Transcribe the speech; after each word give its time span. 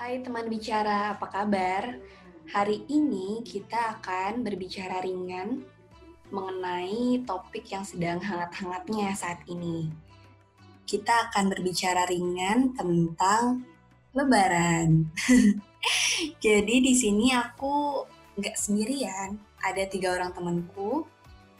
Hai 0.00 0.24
teman 0.24 0.48
bicara, 0.48 1.12
apa 1.12 1.28
kabar? 1.28 1.92
Hari 2.48 2.88
ini 2.88 3.44
kita 3.44 4.00
akan 4.00 4.40
berbicara 4.40 5.04
ringan 5.04 5.60
mengenai 6.32 7.20
topik 7.28 7.68
yang 7.68 7.84
sedang 7.84 8.16
hangat-hangatnya 8.16 9.12
saat 9.12 9.44
ini. 9.44 9.92
Kita 10.88 11.28
akan 11.28 11.52
berbicara 11.52 12.08
ringan 12.08 12.72
tentang 12.72 13.68
Lebaran. 14.16 15.12
Jadi 16.48 16.80
di 16.80 16.96
sini 16.96 17.36
aku 17.36 18.00
nggak 18.40 18.56
sendirian, 18.56 19.36
ada 19.60 19.84
tiga 19.84 20.16
orang 20.16 20.32
temanku, 20.32 21.04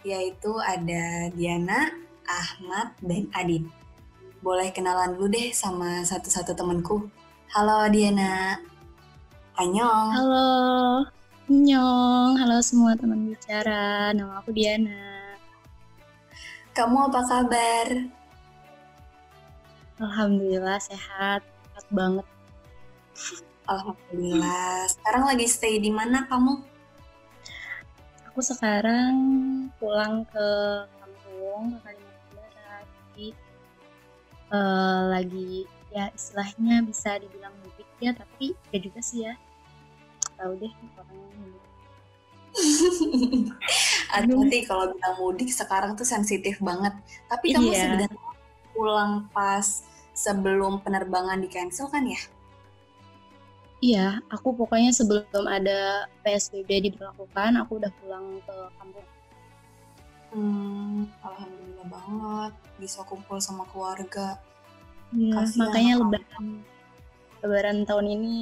yaitu 0.01 0.57
ada 0.65 1.29
Diana, 1.37 1.93
Ahmad, 2.25 2.97
dan 3.05 3.29
Adit. 3.37 3.69
Boleh 4.41 4.73
kenalan 4.73 5.13
dulu 5.21 5.29
deh 5.29 5.53
sama 5.53 6.01
satu-satu 6.09 6.57
temanku. 6.57 7.20
Halo 7.51 7.83
Diana. 7.91 8.63
Annyeong. 9.59 10.15
Halo. 10.15 10.51
Annyeong. 11.51 12.39
Halo 12.39 12.63
semua 12.63 12.95
teman 12.95 13.27
bicara. 13.27 14.15
Nama 14.15 14.39
aku 14.39 14.55
Diana. 14.55 15.35
Kamu 16.71 17.11
apa 17.11 17.27
kabar? 17.27 18.07
Alhamdulillah 19.99 20.79
sehat. 20.79 21.43
Sehat 21.43 21.87
banget. 21.91 22.27
Alhamdulillah. 23.67 24.87
Sekarang 24.87 25.27
lagi 25.27 25.51
stay 25.51 25.83
di 25.83 25.91
mana 25.91 26.31
kamu? 26.31 26.55
Aku 28.31 28.47
sekarang 28.47 29.11
pulang 29.83 30.23
ke 30.31 30.49
kampung, 31.03 31.75
ke 31.75 31.79
Kalimantan 31.83 32.31
Barat. 32.31 32.87
Jadi 33.11 33.29
uh, 34.55 35.03
lagi 35.11 35.80
ya 35.91 36.11
istilahnya 36.15 36.87
bisa 36.87 37.19
dibilang 37.19 37.55
mudik 37.63 37.89
ya, 37.99 38.15
tapi 38.15 38.55
ya 38.71 38.79
juga 38.79 39.01
sih 39.03 39.27
ya. 39.27 39.35
Tahu 40.39 40.53
deh 40.57 40.73
orangnya 40.97 41.61
Hati-hati 44.11 44.59
kalau 44.71 44.91
bilang 44.91 45.15
mudik 45.23 45.51
sekarang 45.55 45.95
tuh 45.95 46.07
sensitif 46.07 46.59
banget. 46.59 46.95
Tapi 47.31 47.55
kamu 47.55 47.71
Iya. 47.71 47.79
sebenarnya 47.87 48.21
pulang 48.75 49.13
pas 49.31 49.85
sebelum 50.17 50.83
penerbangan 50.83 51.39
di 51.39 51.49
cancel 51.49 51.87
kan 51.89 52.07
ya? 52.07 52.21
Iya, 53.81 54.21
aku 54.29 54.53
pokoknya 54.53 54.93
sebelum 54.93 55.49
ada 55.49 56.05
PSBB 56.21 56.93
diberlakukan, 56.93 57.57
aku 57.65 57.81
udah 57.81 57.89
pulang 57.97 58.37
ke 58.45 58.57
kampung. 58.77 59.09
Hmm, 60.31 61.09
alhamdulillah 61.25 61.87
banget 61.89 62.53
bisa 62.77 63.01
kumpul 63.09 63.41
sama 63.41 63.65
keluarga. 63.73 64.37
Kasihan 65.11 65.59
makanya 65.67 65.95
lebaran 65.99 66.47
lebaran 67.43 67.79
tahun 67.83 68.07
ini 68.15 68.35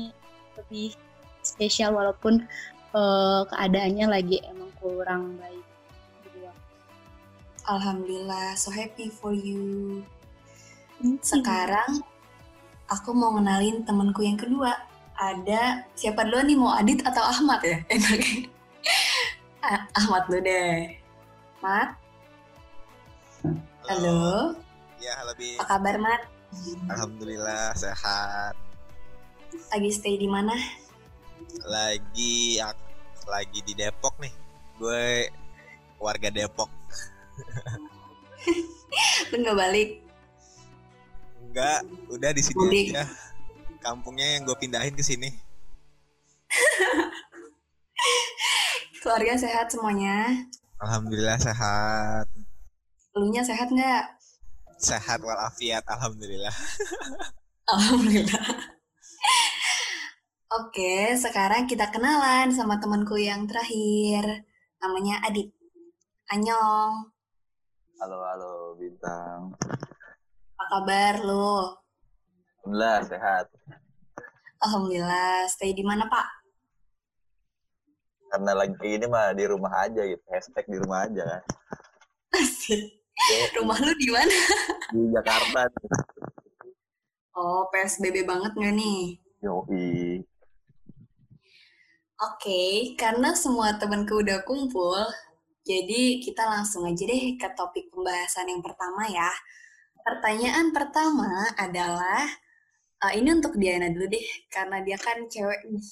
lebih 0.61 0.93
spesial 1.41 1.97
walaupun 1.97 2.45
eh, 2.93 3.41
keadaannya 3.49 4.07
lagi 4.11 4.45
emang 4.45 4.69
kurang 4.77 5.41
baik 5.41 5.65
gitu 6.29 6.45
ya. 6.45 6.53
Alhamdulillah, 7.65 8.53
so 8.59 8.69
happy 8.69 9.09
for 9.09 9.33
you. 9.33 10.05
Sekarang 11.25 12.05
aku 12.91 13.11
mau 13.17 13.33
kenalin 13.39 13.87
temanku 13.89 14.25
yang 14.25 14.37
kedua. 14.37 14.77
Ada 15.19 15.89
siapa 15.99 16.23
dulu 16.23 16.47
nih 16.47 16.57
mau 16.59 16.73
Adit 16.79 17.03
atau 17.03 17.25
Ahmad 17.27 17.59
ya? 17.65 17.83
Enaknya. 17.93 18.47
Ah, 19.59 19.83
Ahmad 19.99 20.31
dulu 20.31 20.47
deh. 20.47 20.95
Mat, 21.59 21.99
halo. 23.91 24.55
Ya, 25.03 25.19
lebih. 25.27 25.59
Apa 25.59 25.75
kabar 25.75 25.99
Mat? 25.99 26.23
Alhamdulillah 26.89 27.77
sehat. 27.77 28.55
Lagi 29.69 29.91
stay 29.93 30.17
di 30.17 30.29
mana? 30.29 30.57
Lagi 31.69 32.57
ak- 32.61 32.89
lagi 33.29 33.61
di 33.65 33.73
Depok 33.77 34.17
nih. 34.21 34.33
Gue 34.81 35.29
warga 36.01 36.31
Depok. 36.33 36.71
Lu 39.31 39.37
nggak 39.45 39.57
balik? 39.59 39.91
Enggak, 41.49 41.81
udah 42.09 42.31
di 42.33 42.43
sini 42.45 42.57
Mudik. 42.61 42.87
aja. 42.93 43.05
Kampungnya 43.85 44.27
yang 44.37 44.43
gue 44.49 44.57
pindahin 44.57 44.95
ke 44.97 45.05
sini. 45.05 45.29
Keluarga 49.05 49.37
sehat 49.39 49.71
semuanya? 49.73 50.45
Alhamdulillah 50.81 51.39
sehat. 51.41 52.27
Elunya 53.17 53.43
sehat 53.45 53.69
nggak? 53.71 54.18
Sehat 54.79 55.19
walafiat, 55.27 55.83
alhamdulillah. 55.91 56.55
Alhamdulillah. 57.75 58.47
Oke, 60.49 61.13
sekarang 61.19 61.69
kita 61.69 61.91
kenalan 61.93 62.49
sama 62.49 62.81
temanku 62.81 63.19
yang 63.21 63.45
terakhir. 63.45 64.47
Namanya 64.81 65.21
Adit. 65.27 65.53
Anyong, 66.33 67.13
Halo, 67.99 68.23
halo, 68.23 68.79
Bintang. 68.79 69.51
apa 70.55 70.65
kabar 70.71 71.15
lo? 71.27 71.75
Alhamdulillah, 72.63 72.99
sehat. 73.11 73.47
Alhamdulillah, 74.63 75.51
stay 75.51 75.75
di 75.75 75.83
mana 75.83 76.07
Pak? 76.07 76.29
Karena 78.31 78.53
lagi 78.55 78.77
gini 78.79 79.11
mah 79.11 79.35
di 79.35 79.45
rumah 79.51 79.73
aja 79.83 80.07
gitu. 80.07 80.23
Hashtag 80.31 80.69
di 80.71 80.79
rumah 80.79 81.11
aja 81.11 81.23
kan. 81.27 81.43
Asik. 82.39 82.98
Yo, 83.19 83.37
Rumah 83.61 83.79
lu 83.83 83.93
di 83.99 84.09
mana? 84.15 84.31
di 84.95 85.03
Jakarta. 85.11 85.67
Oh, 87.35 87.67
PSBB 87.75 88.23
banget 88.23 88.55
nggak 88.55 88.75
nih? 88.79 89.19
Yoi. 89.43 90.23
Oke, 92.19 92.95
karena 92.99 93.31
semua 93.35 93.79
temanku 93.79 94.23
udah 94.23 94.43
kumpul, 94.43 95.07
jadi 95.63 96.19
kita 96.19 96.43
langsung 96.51 96.83
aja 96.83 97.07
deh 97.07 97.39
ke 97.39 97.49
topik 97.55 97.95
pembahasan 97.95 98.51
yang 98.51 98.59
pertama 98.59 99.07
ya. 99.07 99.31
Pertanyaan 100.03 100.75
pertama 100.75 101.47
adalah, 101.55 102.27
eh, 103.07 103.13
ini 103.23 103.39
untuk 103.39 103.55
Diana 103.55 103.87
dulu 103.87 104.11
deh, 104.11 104.27
karena 104.51 104.83
dia 104.83 104.99
kan 104.99 105.31
cewek 105.31 105.63
nih. 105.71 105.87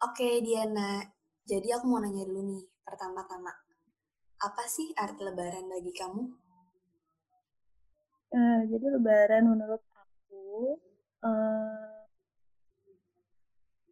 Oke 0.00 0.40
Diana, 0.40 1.04
jadi 1.44 1.76
aku 1.76 1.84
mau 1.84 2.00
nanya 2.00 2.24
dulu 2.24 2.40
nih, 2.56 2.64
pertama-tama. 2.80 3.52
Apa 4.40 4.64
sih 4.64 4.88
arti 4.96 5.20
lebaran 5.20 5.68
bagi 5.68 5.92
kamu? 5.92 6.24
Eh, 8.32 8.60
jadi 8.72 8.86
lebaran 8.96 9.52
menurut 9.52 9.84
aku 9.92 10.80
eh, 11.20 11.92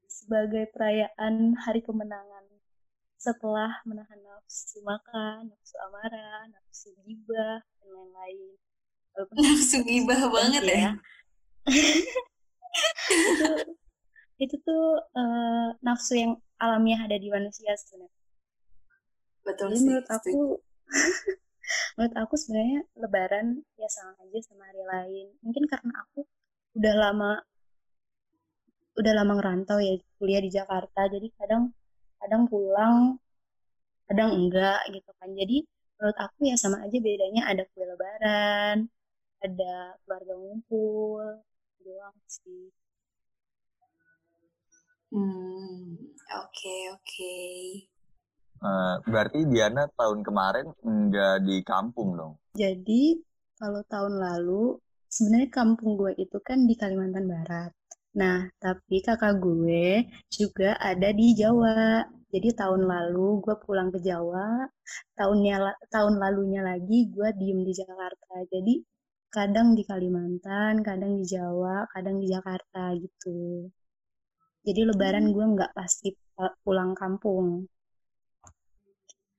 sebagai 0.08 0.72
perayaan 0.72 1.52
hari 1.52 1.84
kemenangan 1.84 2.48
setelah 3.20 3.76
menahan 3.84 4.16
nafsu 4.24 4.80
makan, 4.88 5.52
nafsu 5.52 5.76
amarah, 5.84 6.48
nafsu 6.48 6.96
gibah, 7.04 7.60
dan 7.60 7.88
lain-lain. 7.92 8.56
Nafsu 9.44 9.84
gibah 9.84 10.20
banget 10.32 10.64
sih 10.64 10.80
ya. 10.80 10.92
itu 14.40 14.42
itu 14.48 14.56
tuh 14.64 14.96
eh, 15.12 15.68
nafsu 15.84 16.16
yang 16.16 16.32
alamiah 16.56 17.04
ada 17.04 17.20
di 17.20 17.28
manusia 17.28 17.76
sebenarnya. 17.76 18.17
Betul 19.48 19.72
Jadi 19.72 19.76
sih. 19.80 19.84
menurut 19.88 20.08
aku 20.12 20.40
menurut 21.96 22.14
aku 22.20 22.34
sebenarnya 22.36 22.80
lebaran 23.00 23.46
ya 23.80 23.88
sama 23.88 24.12
aja 24.20 24.38
sama 24.44 24.62
hari 24.68 24.84
lain. 24.84 25.26
Mungkin 25.40 25.64
karena 25.64 25.92
aku 26.04 26.20
udah 26.76 26.94
lama 27.00 27.32
udah 28.98 29.12
lama 29.14 29.32
ngerantau 29.40 29.78
ya 29.80 29.96
kuliah 30.20 30.42
di 30.44 30.50
Jakarta. 30.52 31.08
Jadi 31.08 31.32
kadang 31.40 31.72
kadang 32.20 32.44
pulang, 32.44 33.16
kadang 34.04 34.36
enggak 34.36 34.84
gitu 34.92 35.10
kan. 35.16 35.32
Jadi 35.32 35.64
menurut 35.96 36.18
aku 36.20 36.38
ya 36.44 36.56
sama 36.60 36.84
aja 36.84 36.96
bedanya 37.00 37.42
ada 37.48 37.64
kue 37.72 37.88
lebaran, 37.88 38.84
ada 39.40 39.72
keluarga 40.04 40.34
ngumpul, 40.36 41.24
doang 41.80 42.18
sih. 42.28 42.68
Hmm, 45.08 45.96
oke 46.36 46.76
oke. 46.92 47.36
Eh, 48.58 48.94
berarti 49.10 49.38
Diana 49.50 49.84
tahun 49.98 50.20
kemarin 50.26 50.66
nggak 50.82 51.34
di 51.46 51.56
kampung 51.62 52.08
dong. 52.18 52.34
Jadi 52.60 53.02
kalau 53.60 53.82
tahun 53.92 54.14
lalu 54.26 54.62
sebenarnya 55.14 55.50
kampung 55.58 55.90
gue 56.00 56.12
itu 56.24 56.38
kan 56.48 56.58
di 56.68 56.74
Kalimantan 56.80 57.26
Barat. 57.32 57.70
Nah, 58.20 58.38
tapi 58.64 58.96
kakak 59.06 59.34
gue 59.44 60.04
juga 60.38 60.70
ada 60.90 61.08
di 61.20 61.26
Jawa. 61.40 62.02
Jadi 62.34 62.48
tahun 62.60 62.82
lalu 62.92 63.28
gue 63.44 63.54
pulang 63.64 63.88
ke 63.94 63.98
Jawa, 64.04 64.68
tahunnya 65.18 65.54
tahun 65.94 66.14
lalunya 66.22 66.60
lagi 66.70 66.98
gue 67.14 67.28
diem 67.40 67.60
di 67.68 67.72
Jakarta. 67.80 68.34
Jadi 68.52 68.74
kadang 69.32 69.68
di 69.78 69.82
Kalimantan, 69.90 70.74
kadang 70.88 71.12
di 71.20 71.24
Jawa, 71.24 71.88
kadang 71.94 72.16
di 72.22 72.26
Jakarta 72.34 72.92
gitu. 73.00 73.70
Jadi 74.66 74.80
lebaran 74.90 75.26
gue 75.34 75.44
nggak 75.54 75.72
pasti 75.78 76.08
pu- 76.34 76.56
pulang 76.64 76.92
kampung. 77.00 77.46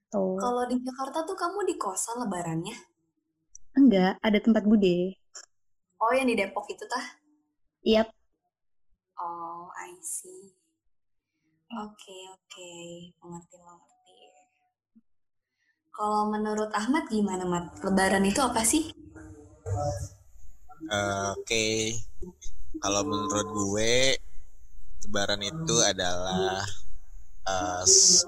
Tuh. 0.10 0.42
Kalau 0.42 0.64
di 0.66 0.76
Jakarta 0.82 1.22
tuh 1.22 1.38
kamu 1.38 1.70
di 1.70 1.76
kosan 1.78 2.26
lebarannya? 2.26 2.74
Enggak, 3.78 4.18
ada 4.26 4.40
tempat 4.42 4.66
bude. 4.66 5.14
Oh, 6.02 6.12
yang 6.16 6.26
di 6.26 6.36
Depok 6.40 6.66
itu 6.72 6.84
tah? 6.90 7.06
Yap, 7.86 8.10
Oh, 9.20 9.68
I 9.76 10.00
see. 10.00 10.56
Oke, 11.76 12.18
oke. 12.34 12.72
Mengerti, 13.20 13.56
mengerti. 13.60 14.18
Kalau 15.92 16.32
menurut 16.32 16.72
Ahmad 16.72 17.12
gimana, 17.12 17.44
Mat? 17.44 17.84
Lebaran 17.84 18.24
itu 18.24 18.40
apa 18.40 18.64
sih? 18.64 18.90
Eh, 20.90 21.26
Oke, 21.36 21.66
kalau 22.80 23.04
menurut 23.04 23.48
gue, 23.52 24.16
Lebaran 25.04 25.42
itu 25.44 25.76
adalah 25.84 26.64
eh, 27.44 27.84
s- 27.84 28.24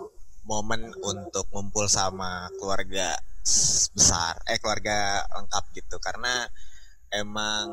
momen 0.45 0.91
untuk 1.05 1.45
ngumpul 1.53 1.85
sama 1.85 2.49
keluarga 2.57 3.17
besar, 3.95 4.37
eh 4.49 4.57
keluarga 4.61 5.25
lengkap 5.37 5.63
gitu. 5.77 5.97
Karena 6.01 6.45
emang 7.11 7.67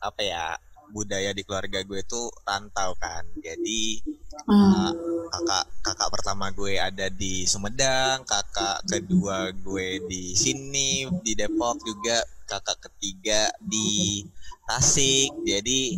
apa 0.00 0.20
ya 0.22 0.46
budaya 0.92 1.32
di 1.32 1.42
keluarga 1.42 1.80
gue 1.82 2.00
tuh 2.04 2.28
rantau 2.44 2.94
kan. 3.00 3.24
Jadi 3.40 4.02
Hmm. 4.44 4.92
kakak 5.30 5.64
kakak 5.80 6.10
pertama 6.10 6.50
gue 6.52 6.76
ada 6.76 7.06
di 7.08 7.46
Sumedang, 7.46 8.26
kakak 8.28 8.84
kedua 8.84 9.48
gue 9.54 10.04
di 10.04 10.36
sini 10.36 11.06
di 11.22 11.32
Depok 11.32 11.80
juga, 11.80 12.20
kakak 12.44 12.90
ketiga 12.90 13.48
di 13.62 14.20
Tasik. 14.68 15.32
Jadi 15.46 15.96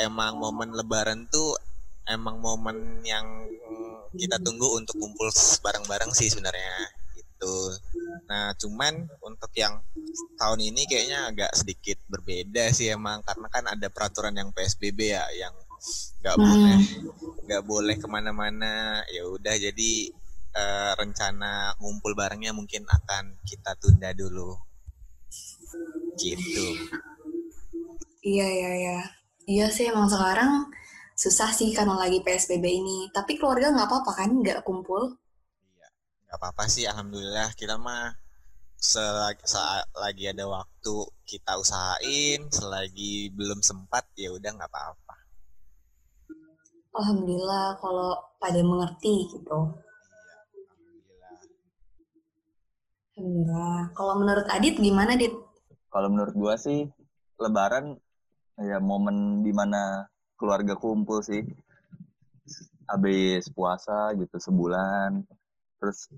emang 0.00 0.40
momen 0.40 0.72
Lebaran 0.74 1.28
tuh 1.30 1.54
emang 2.06 2.38
momen 2.38 3.02
yang 3.02 3.26
kita 4.16 4.40
tunggu 4.40 4.78
untuk 4.78 4.96
kumpul 4.96 5.28
bareng-bareng 5.60 6.10
sih 6.16 6.30
sebenarnya 6.32 6.72
gitu. 7.12 7.56
Nah 8.30 8.56
cuman 8.56 9.06
untuk 9.20 9.52
yang 9.54 9.76
tahun 10.40 10.60
ini 10.72 10.88
kayaknya 10.88 11.28
agak 11.28 11.52
sedikit 11.52 12.00
berbeda 12.08 12.72
sih 12.72 12.88
emang 12.88 13.20
karena 13.26 13.46
kan 13.52 13.64
ada 13.68 13.86
peraturan 13.92 14.32
yang 14.32 14.48
PSBB 14.56 15.12
ya 15.12 15.24
yang 15.36 15.54
nggak 16.24 16.36
boleh 16.40 16.78
nggak 17.46 17.62
boleh 17.68 17.96
ke 18.00 18.08
mana-mana 18.08 19.04
ya 19.12 19.28
udah 19.28 19.54
jadi 19.54 19.92
eh, 20.56 20.92
rencana 20.96 21.76
ngumpul 21.78 22.16
barengnya 22.16 22.56
mungkin 22.56 22.88
akan 22.88 23.36
kita 23.44 23.76
tunda 23.76 24.10
dulu 24.16 24.56
gitu 26.16 26.68
Iya, 28.26 28.46
iya, 28.50 28.70
iya. 28.74 28.98
Iya 29.46 29.66
sih, 29.70 29.86
emang 29.86 30.10
sekarang 30.10 30.66
susah 31.16 31.50
sih 31.56 31.72
karena 31.72 31.96
lagi 31.96 32.20
PSBB 32.20 32.64
ini. 32.68 32.98
Tapi 33.08 33.40
keluarga 33.40 33.72
nggak 33.72 33.88
apa-apa 33.88 34.12
kan, 34.12 34.30
nggak 34.36 34.60
kumpul? 34.68 35.16
Iya, 35.72 35.88
nggak 36.28 36.38
apa-apa 36.38 36.62
sih 36.68 36.84
alhamdulillah 36.84 37.56
kita 37.56 37.80
mah 37.80 38.12
selagi 38.76 39.40
saat 39.48 39.88
lagi 39.96 40.28
ada 40.28 40.44
waktu 40.44 40.96
kita 41.24 41.56
usahain 41.56 42.44
selagi 42.52 43.32
belum 43.32 43.64
sempat 43.64 44.04
ya 44.14 44.28
udah 44.36 44.52
nggak 44.52 44.68
apa-apa 44.68 45.16
Alhamdulillah 46.96 47.76
kalau 47.76 48.16
pada 48.40 48.60
mengerti 48.64 49.28
gitu. 49.28 49.58
iya 50.00 50.64
alhamdulillah 50.72 51.32
Alhamdulillah. 53.16 53.76
Kalau 53.92 54.14
menurut 54.16 54.46
Adit 54.48 54.76
gimana, 54.80 55.12
Dit? 55.12 55.32
Kalau 55.92 56.08
menurut 56.08 56.32
gua 56.32 56.54
sih 56.56 56.88
Lebaran 57.36 58.00
ya 58.56 58.80
momen 58.80 59.44
di 59.44 59.52
mana 59.52 60.08
keluarga 60.38 60.76
kumpul 60.76 61.20
sih. 61.24 61.42
Habis 62.86 63.50
puasa 63.50 64.14
gitu 64.14 64.36
sebulan. 64.38 65.24
Terus 65.82 66.08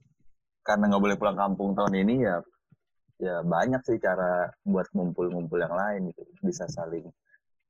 karena 0.67 0.93
nggak 0.93 1.03
boleh 1.03 1.17
pulang 1.17 1.39
kampung 1.39 1.73
tahun 1.73 1.95
ini 2.05 2.15
ya 2.29 2.37
ya 3.19 3.43
banyak 3.43 3.83
sih 3.83 3.99
cara 3.99 4.47
buat 4.63 4.87
ngumpul-ngumpul 4.95 5.59
yang 5.59 5.75
lain 5.75 6.13
gitu. 6.13 6.23
Bisa 6.45 6.69
saling 6.71 7.09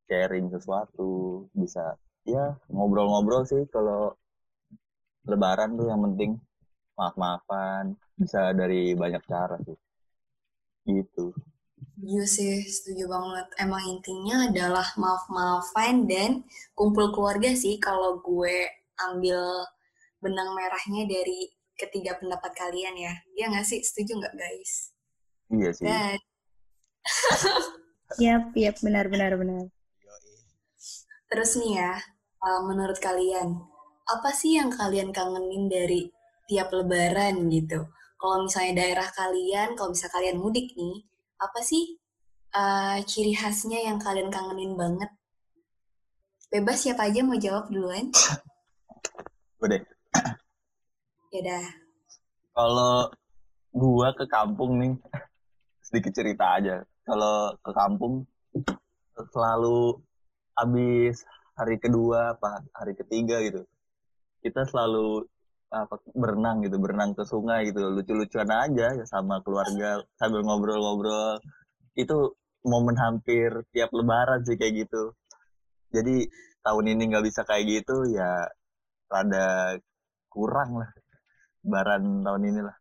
sharing 0.09 0.49
sesuatu, 0.53 1.47
bisa 1.53 1.97
ya 2.29 2.57
ngobrol-ngobrol 2.69 3.45
sih 3.49 3.65
kalau 3.73 4.13
Lebaran 5.29 5.77
tuh 5.77 5.93
yang 5.93 6.01
penting 6.09 6.41
maaf-maafan, 6.97 7.93
bisa 8.17 8.57
dari 8.57 8.97
banyak 8.97 9.21
cara 9.29 9.61
sih. 9.61 9.77
Gitu. 10.89 11.37
Setuju 11.99 12.23
sih, 12.31 12.63
setuju 12.63 13.11
banget. 13.11 13.47
Emang 13.59 13.83
intinya 13.91 14.47
adalah 14.47 14.87
maaf-maafan 14.95 16.07
dan 16.07 16.47
kumpul 16.79 17.11
keluarga 17.11 17.51
sih 17.59 17.75
kalau 17.83 18.23
gue 18.23 18.71
ambil 19.11 19.67
benang 20.23 20.55
merahnya 20.55 21.11
dari 21.11 21.51
ketiga 21.75 22.15
pendapat 22.15 22.55
kalian 22.55 22.95
ya. 22.95 23.11
Iya 23.35 23.51
nggak 23.51 23.67
sih? 23.67 23.83
Setuju 23.83 24.15
nggak 24.15 24.31
guys? 24.39 24.95
Iya 25.51 25.71
sih. 25.75 25.85
Dan 25.91 26.19
Yap, 28.23 28.55
yap, 28.55 28.79
benar, 28.79 29.11
benar, 29.11 29.35
benar. 29.35 29.67
Yoi. 30.07 30.39
terus 31.35 31.59
nih 31.59 31.83
ya, 31.83 31.99
uh, 32.47 32.63
menurut 32.63 33.03
kalian, 33.03 33.59
apa 34.07 34.31
sih 34.31 34.55
yang 34.55 34.71
kalian 34.71 35.11
kangenin 35.11 35.67
dari 35.67 36.07
tiap 36.47 36.71
lebaran 36.71 37.51
gitu? 37.51 37.91
Kalau 38.23 38.47
misalnya 38.47 38.87
daerah 38.87 39.11
kalian, 39.11 39.75
kalau 39.75 39.91
misalnya 39.91 40.15
kalian 40.15 40.39
mudik 40.39 40.71
nih, 40.79 41.08
apa 41.39 41.63
sih 41.63 41.95
uh, 42.55 42.99
ciri 43.07 43.31
khasnya 43.35 43.87
yang 43.87 44.03
kalian 44.03 44.29
kangenin 44.29 44.75
banget? 44.75 45.11
Bebas 46.51 46.83
siapa 46.83 47.07
aja 47.07 47.23
mau 47.23 47.39
jawab 47.39 47.71
duluan? 47.71 48.11
Udah. 49.63 49.83
Ya 51.29 51.45
dah. 51.45 51.67
Kalau 52.57 53.13
gua 53.77 54.17
ke 54.17 54.25
kampung 54.33 54.81
nih, 54.81 54.97
sedikit 55.85 56.17
cerita 56.17 56.57
aja. 56.57 56.81
Kalau 57.05 57.53
ke 57.61 57.71
kampung 57.77 58.25
selalu 59.29 60.01
habis 60.57 61.21
hari 61.53 61.77
kedua 61.77 62.33
apa 62.33 62.65
hari 62.73 62.97
ketiga 62.97 63.45
gitu. 63.45 63.69
Kita 64.41 64.65
selalu 64.65 65.29
apa 65.69 66.01
berenang 66.17 66.65
gitu, 66.65 66.81
berenang 66.81 67.13
ke 67.13 67.23
sungai 67.29 67.69
gitu, 67.69 67.93
lucu-lucuan 67.93 68.49
aja 68.49 68.97
sama 69.05 69.45
keluarga 69.45 70.01
sambil 70.17 70.41
ngobrol-ngobrol. 70.45 71.41
Itu 71.93 72.37
momen 72.65 72.97
hampir 72.97 73.65
tiap 73.73 73.93
lebaran 73.93 74.45
sih 74.45 74.57
kayak 74.57 74.89
gitu. 74.89 75.13
Jadi 75.93 76.29
tahun 76.65 76.85
ini 76.97 77.03
nggak 77.13 77.25
bisa 77.25 77.45
kayak 77.49 77.65
gitu 77.65 78.09
ya 78.13 78.45
rada 79.09 79.81
kurang 80.29 80.85
lah 80.85 80.91
lebaran 81.65 82.25
tahun 82.25 82.43
ini 82.49 82.61
lah. 82.65 82.77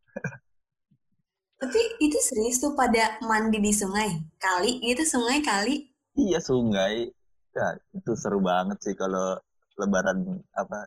Tapi 1.57 1.81
itu 2.05 2.17
serius 2.21 2.61
tuh 2.61 2.77
pada 2.77 3.17
mandi 3.25 3.57
di 3.57 3.73
sungai? 3.73 4.13
Kali 4.37 4.77
gitu 4.85 5.01
sungai 5.01 5.41
kali? 5.41 5.89
Iya 6.13 6.37
sungai, 6.37 7.09
ya 7.53 7.67
itu 7.93 8.13
seru 8.13 8.37
banget 8.41 8.77
sih 8.81 8.93
kalau 8.93 9.37
lebaran 9.77 10.41
apa 10.53 10.85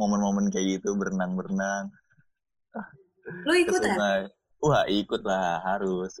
momen-momen 0.00 0.48
kayak 0.48 0.80
gitu 0.80 0.96
berenang-berenang 0.96 1.92
Lu 3.46 3.52
ikutan? 3.52 3.94
sungai. 3.94 4.20
Wah 4.60 4.84
ikut 4.88 5.24
lah 5.24 5.60
harus. 5.64 6.20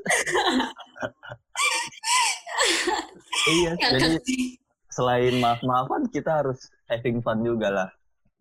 iya, 3.52 3.76
jadi 3.76 4.56
selain 4.88 5.36
maaf-maafan 5.44 6.08
kita 6.08 6.40
harus 6.40 6.72
having 6.88 7.20
fun 7.20 7.44
juga 7.44 7.68
lah. 7.68 7.90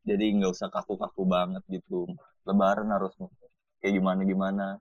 Jadi 0.07 0.39
nggak 0.39 0.55
usah 0.55 0.71
kaku-kaku 0.71 1.27
banget 1.27 1.63
gitu. 1.67 2.07
Lebaran 2.47 2.87
harus 2.95 3.11
kayak 3.83 3.99
gimana-gimana. 3.99 4.79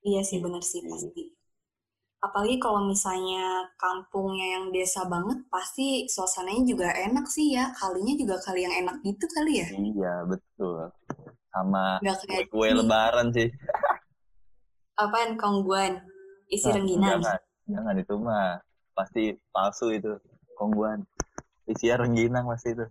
Iya 0.00 0.24
sih 0.24 0.40
bener 0.40 0.64
sih 0.64 0.80
pasti. 0.88 1.36
Apalagi 2.20 2.60
kalau 2.60 2.84
misalnya 2.84 3.64
kampungnya 3.80 4.60
yang 4.60 4.64
desa 4.68 5.08
banget, 5.08 5.40
pasti 5.48 6.04
suasananya 6.04 6.68
juga 6.68 6.92
enak 6.92 7.24
sih 7.24 7.56
ya. 7.56 7.72
Kalinya 7.72 8.12
juga 8.12 8.36
kali 8.44 8.60
yang 8.68 8.74
enak 8.84 9.00
gitu 9.00 9.24
kali 9.32 9.64
ya. 9.64 9.68
Iya 9.72 10.14
betul. 10.28 10.92
Sama 11.48 11.96
kue 12.52 12.68
ini. 12.68 12.76
lebaran 12.76 13.32
sih. 13.32 13.48
Apaan 15.00 15.40
kongguan? 15.40 15.96
Isi 16.52 16.68
Nah, 16.68 16.76
rengginang. 16.76 17.20
Jangan, 17.24 17.40
jangan 17.72 17.94
itu 17.96 18.14
mah 18.20 18.60
pasti 18.92 19.22
palsu 19.48 19.88
itu 19.96 20.12
kongguan. 20.60 21.00
Isinya 21.64 22.04
rengginang 22.04 22.44
pasti 22.44 22.76
itu. 22.76 22.84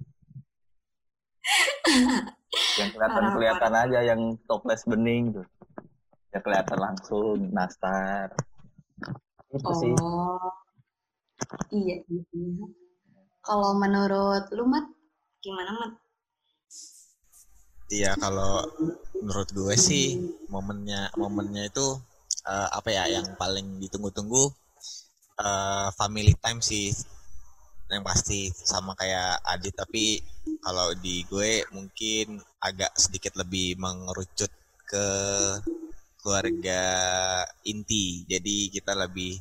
yang 2.82 2.90
kelihatan 2.98 3.26
kelihatan 3.38 3.74
aja 3.78 4.00
yang 4.10 4.22
toples 4.50 4.82
bening 4.90 5.38
tuh. 5.38 5.46
Ya 6.34 6.42
kelihatan 6.42 6.82
langsung 6.82 7.54
nastar. 7.54 8.34
Itu 9.50 9.72
sih. 9.82 9.94
Oh, 9.98 10.52
iya 11.74 11.98
iya. 12.06 12.24
Kalau 13.42 13.72
menurut 13.78 14.46
lu 14.54 14.64
Mat, 14.70 14.86
gimana 15.42 15.72
Mat? 15.74 15.94
Iya 17.90 18.14
kalau 18.22 18.70
menurut 19.18 19.50
gue 19.50 19.74
sih 19.74 20.22
momennya 20.54 21.10
momennya 21.18 21.74
itu 21.74 21.98
eh, 22.46 22.70
apa 22.70 22.90
ya 22.94 23.04
yang 23.10 23.34
paling 23.34 23.82
ditunggu-tunggu 23.82 24.46
eh, 25.42 25.90
family 25.98 26.38
time 26.38 26.62
sih 26.62 26.94
yang 27.90 28.06
pasti 28.06 28.54
sama 28.54 28.94
kayak 28.94 29.42
Adit 29.42 29.74
tapi 29.74 30.22
kalau 30.62 30.94
di 31.02 31.26
gue 31.26 31.66
mungkin 31.74 32.38
agak 32.62 32.94
sedikit 32.94 33.34
lebih 33.42 33.82
mengerucut 33.82 34.54
ke 34.86 35.06
keluarga 36.20 36.82
inti. 37.66 38.28
Jadi 38.28 38.70
kita 38.70 38.94
lebih 38.96 39.40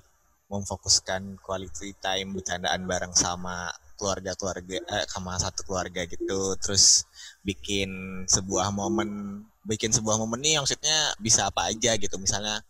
memfokuskan 0.49 1.37
quality 1.45 1.93
time 2.01 2.33
bercandaan 2.33 2.89
bareng 2.89 3.13
sama 3.13 3.69
keluarga-keluarga 3.99 4.81
eh, 4.81 5.07
sama 5.11 5.37
satu 5.37 5.67
keluarga 5.67 6.07
gitu. 6.09 6.57
Terus 6.57 7.05
bikin 7.45 8.25
sebuah 8.25 8.73
momen 8.73 9.43
bikin 9.69 9.93
sebuah 9.93 10.17
momen 10.17 10.41
nih 10.41 10.57
maksudnya 10.63 11.13
bisa 11.21 11.51
apa 11.51 11.69
aja 11.69 11.99
gitu. 12.01 12.17
Misalnya 12.17 12.65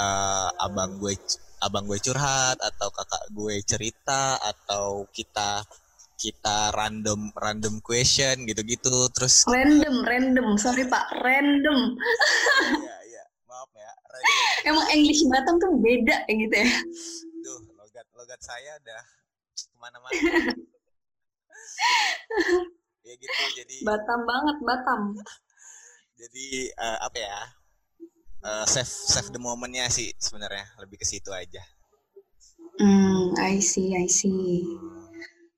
uh, 0.00 0.48
abang 0.64 0.96
gue 0.96 1.12
abang 1.60 1.84
gue 1.84 2.00
curhat 2.00 2.56
atau 2.56 2.88
kakak 2.88 3.24
gue 3.36 3.60
cerita 3.68 4.40
atau 4.40 5.04
kita 5.12 5.60
kita 6.16 6.72
random 6.72 7.32
random 7.36 7.84
question 7.84 8.48
gitu-gitu. 8.48 9.12
Terus 9.12 9.44
random 9.44 10.06
random. 10.08 10.48
Sorry 10.56 10.88
pak. 10.88 11.04
Random. 11.20 12.00
Iya 12.00 12.89
emang 14.68 14.86
English 14.92 15.22
Batam 15.28 15.56
tuh 15.58 15.72
beda 15.78 16.16
ya 16.28 16.34
gitu 16.34 16.54
ya. 16.54 16.70
Duh 17.44 17.60
logat 17.76 18.06
logat 18.14 18.40
saya 18.40 18.76
udah 18.82 19.02
ke 19.54 19.76
mana-mana. 19.78 20.12
Ya 23.00 23.16
gitu 23.16 23.42
jadi 23.56 23.76
Batam 23.82 24.22
banget 24.28 24.56
Batam. 24.62 25.00
Jadi 26.20 26.68
uh, 26.76 26.98
apa 27.00 27.18
ya 27.18 27.38
uh, 28.44 28.64
save 28.68 28.86
save 28.86 29.32
the 29.32 29.40
momentnya 29.40 29.88
sih 29.88 30.12
sebenarnya 30.20 30.68
lebih 30.78 31.00
ke 31.00 31.06
situ 31.08 31.32
aja. 31.32 31.64
Hmm 32.78 33.34
I 33.40 33.58
see 33.58 33.96
I 33.96 34.06
see. 34.06 34.62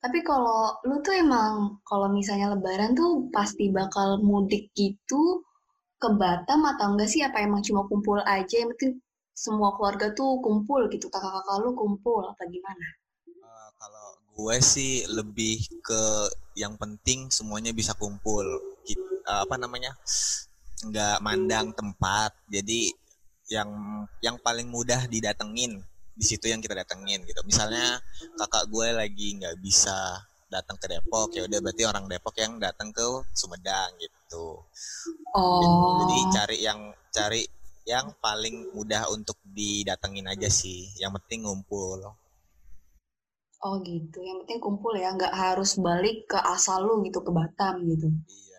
Tapi 0.03 0.19
kalau 0.27 0.83
lu 0.83 0.99
tuh 1.03 1.15
emang 1.15 1.79
kalau 1.87 2.11
misalnya 2.11 2.55
lebaran 2.55 2.95
tuh 2.95 3.31
pasti 3.31 3.71
bakal 3.71 4.19
mudik 4.19 4.75
gitu 4.75 5.47
ke 6.03 6.09
Batam 6.19 6.67
atau 6.67 6.91
enggak 6.91 7.07
sih? 7.07 7.23
Apa 7.23 7.47
emang 7.47 7.63
cuma 7.63 7.87
kumpul 7.87 8.19
aja? 8.27 8.55
Yang 8.59 8.75
penting 8.75 8.93
semua 9.31 9.79
keluarga 9.79 10.11
tuh 10.11 10.43
kumpul 10.43 10.91
gitu 10.91 11.07
kakak-kakak 11.07 11.63
lu 11.63 11.71
kumpul 11.79 12.27
apa 12.27 12.43
gimana? 12.51 12.87
Uh, 13.39 13.71
kalau 13.79 14.07
gue 14.35 14.57
sih 14.59 15.07
lebih 15.07 15.63
ke 15.79 16.03
yang 16.59 16.75
penting 16.75 17.31
semuanya 17.31 17.71
bisa 17.71 17.95
kumpul. 17.95 18.43
Uh, 19.23 19.41
apa 19.47 19.55
namanya? 19.55 19.95
Nggak 20.83 21.23
mandang 21.23 21.71
tempat. 21.71 22.35
Jadi 22.51 22.91
yang 23.47 23.71
yang 24.19 24.37
paling 24.43 24.67
mudah 24.67 25.07
didatengin 25.07 25.79
di 26.19 26.25
situ 26.27 26.51
yang 26.51 26.59
kita 26.59 26.75
datengin 26.75 27.23
gitu. 27.23 27.39
Misalnya 27.47 28.03
kakak 28.43 28.67
gue 28.67 28.89
lagi 28.91 29.39
nggak 29.39 29.57
bisa 29.63 30.19
datang 30.53 30.77
ke 30.77 30.87
Depok 30.93 31.33
ya 31.33 31.49
udah 31.49 31.59
berarti 31.65 31.83
orang 31.89 32.05
Depok 32.05 32.37
yang 32.37 32.61
datang 32.61 32.93
ke 32.93 33.03
Sumedang 33.33 33.97
gitu. 33.97 34.61
Oh. 35.33 36.05
jadi 36.05 36.17
cari 36.37 36.59
yang 36.61 36.81
cari 37.09 37.43
yang 37.89 38.13
paling 38.21 38.71
mudah 38.77 39.09
untuk 39.09 39.41
didatengin 39.43 40.29
aja 40.29 40.53
sih 40.53 40.93
yang 41.01 41.17
penting 41.17 41.49
ngumpul. 41.49 42.13
Oh 43.63 43.77
gitu. 43.81 44.21
Yang 44.21 44.45
penting 44.45 44.61
kumpul 44.61 44.93
ya 44.93 45.15
nggak 45.17 45.33
harus 45.33 45.81
balik 45.81 46.29
ke 46.29 46.39
asal 46.39 46.85
lu 46.85 47.01
gitu 47.07 47.25
ke 47.25 47.31
Batam 47.33 47.81
gitu. 47.89 48.13
Iya 48.29 48.53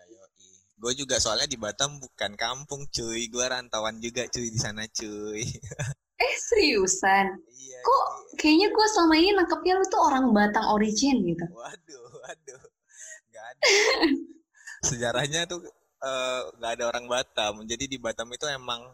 gue 0.84 0.92
juga 1.00 1.16
soalnya 1.16 1.48
di 1.48 1.56
Batam 1.56 1.96
bukan 1.96 2.36
kampung 2.36 2.84
cuy. 2.92 3.32
Gue 3.32 3.46
rantauan 3.48 4.04
juga 4.04 4.28
cuy 4.28 4.52
di 4.52 4.60
sana 4.60 4.84
cuy 4.84 5.48
eh 6.14 6.34
seriusan? 6.38 7.26
Iya, 7.50 7.78
kok 7.82 8.04
iya. 8.04 8.34
kayaknya 8.38 8.68
gue 8.70 8.86
selama 8.94 9.14
ini 9.18 9.30
nangkepnya 9.34 9.74
lu 9.78 9.86
tuh 9.90 10.02
orang 10.02 10.24
Batang 10.30 10.66
origin 10.70 11.16
gitu? 11.26 11.44
Waduh 11.50 12.08
waduh. 12.22 12.62
Nggak 13.30 13.44
ada. 13.50 13.64
Sejarahnya 14.84 15.40
tuh 15.50 15.60
nggak 16.58 16.70
uh, 16.70 16.74
ada 16.76 16.84
orang 16.90 17.06
Batam. 17.10 17.64
Jadi 17.66 17.84
di 17.90 17.98
Batam 17.98 18.28
itu 18.30 18.46
emang 18.46 18.84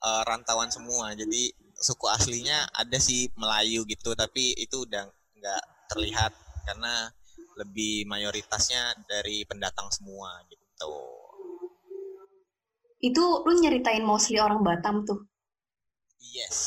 uh, 0.00 0.22
rantauan 0.24 0.70
semua. 0.72 1.12
Jadi 1.12 1.52
suku 1.74 2.06
aslinya 2.06 2.70
ada 2.70 2.96
sih 3.02 3.28
Melayu 3.34 3.82
gitu 3.84 4.14
tapi 4.14 4.54
itu 4.54 4.86
udah 4.86 5.10
nggak 5.36 5.62
terlihat 5.90 6.32
karena 6.64 7.10
lebih 7.54 8.06
mayoritasnya 8.08 8.94
dari 9.06 9.46
pendatang 9.46 9.90
semua 9.90 10.42
gitu. 10.50 10.92
Itu 13.04 13.44
lu 13.44 13.52
nyeritain 13.60 14.02
mostly 14.02 14.40
orang 14.40 14.64
Batam 14.64 15.04
tuh. 15.04 15.28
Yes. 16.32 16.58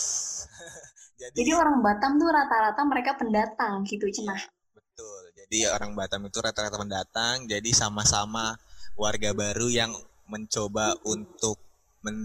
Jadi, 1.21 1.33
Jadi 1.41 1.51
orang 1.57 1.81
Batam 1.81 2.21
tuh 2.21 2.29
rata-rata 2.29 2.81
mereka 2.85 3.17
pendatang 3.17 3.81
gitu, 3.89 4.05
cenah. 4.05 4.37
Betul. 4.69 5.33
Jadi 5.33 5.65
orang 5.65 5.97
Batam 5.97 6.29
itu 6.29 6.37
rata-rata 6.37 6.77
pendatang, 6.77 7.49
jadi 7.49 7.69
sama-sama 7.73 8.53
warga 8.93 9.33
baru 9.33 9.65
yang 9.69 9.93
mencoba 10.29 10.93
untuk 11.07 11.57
men 12.05 12.17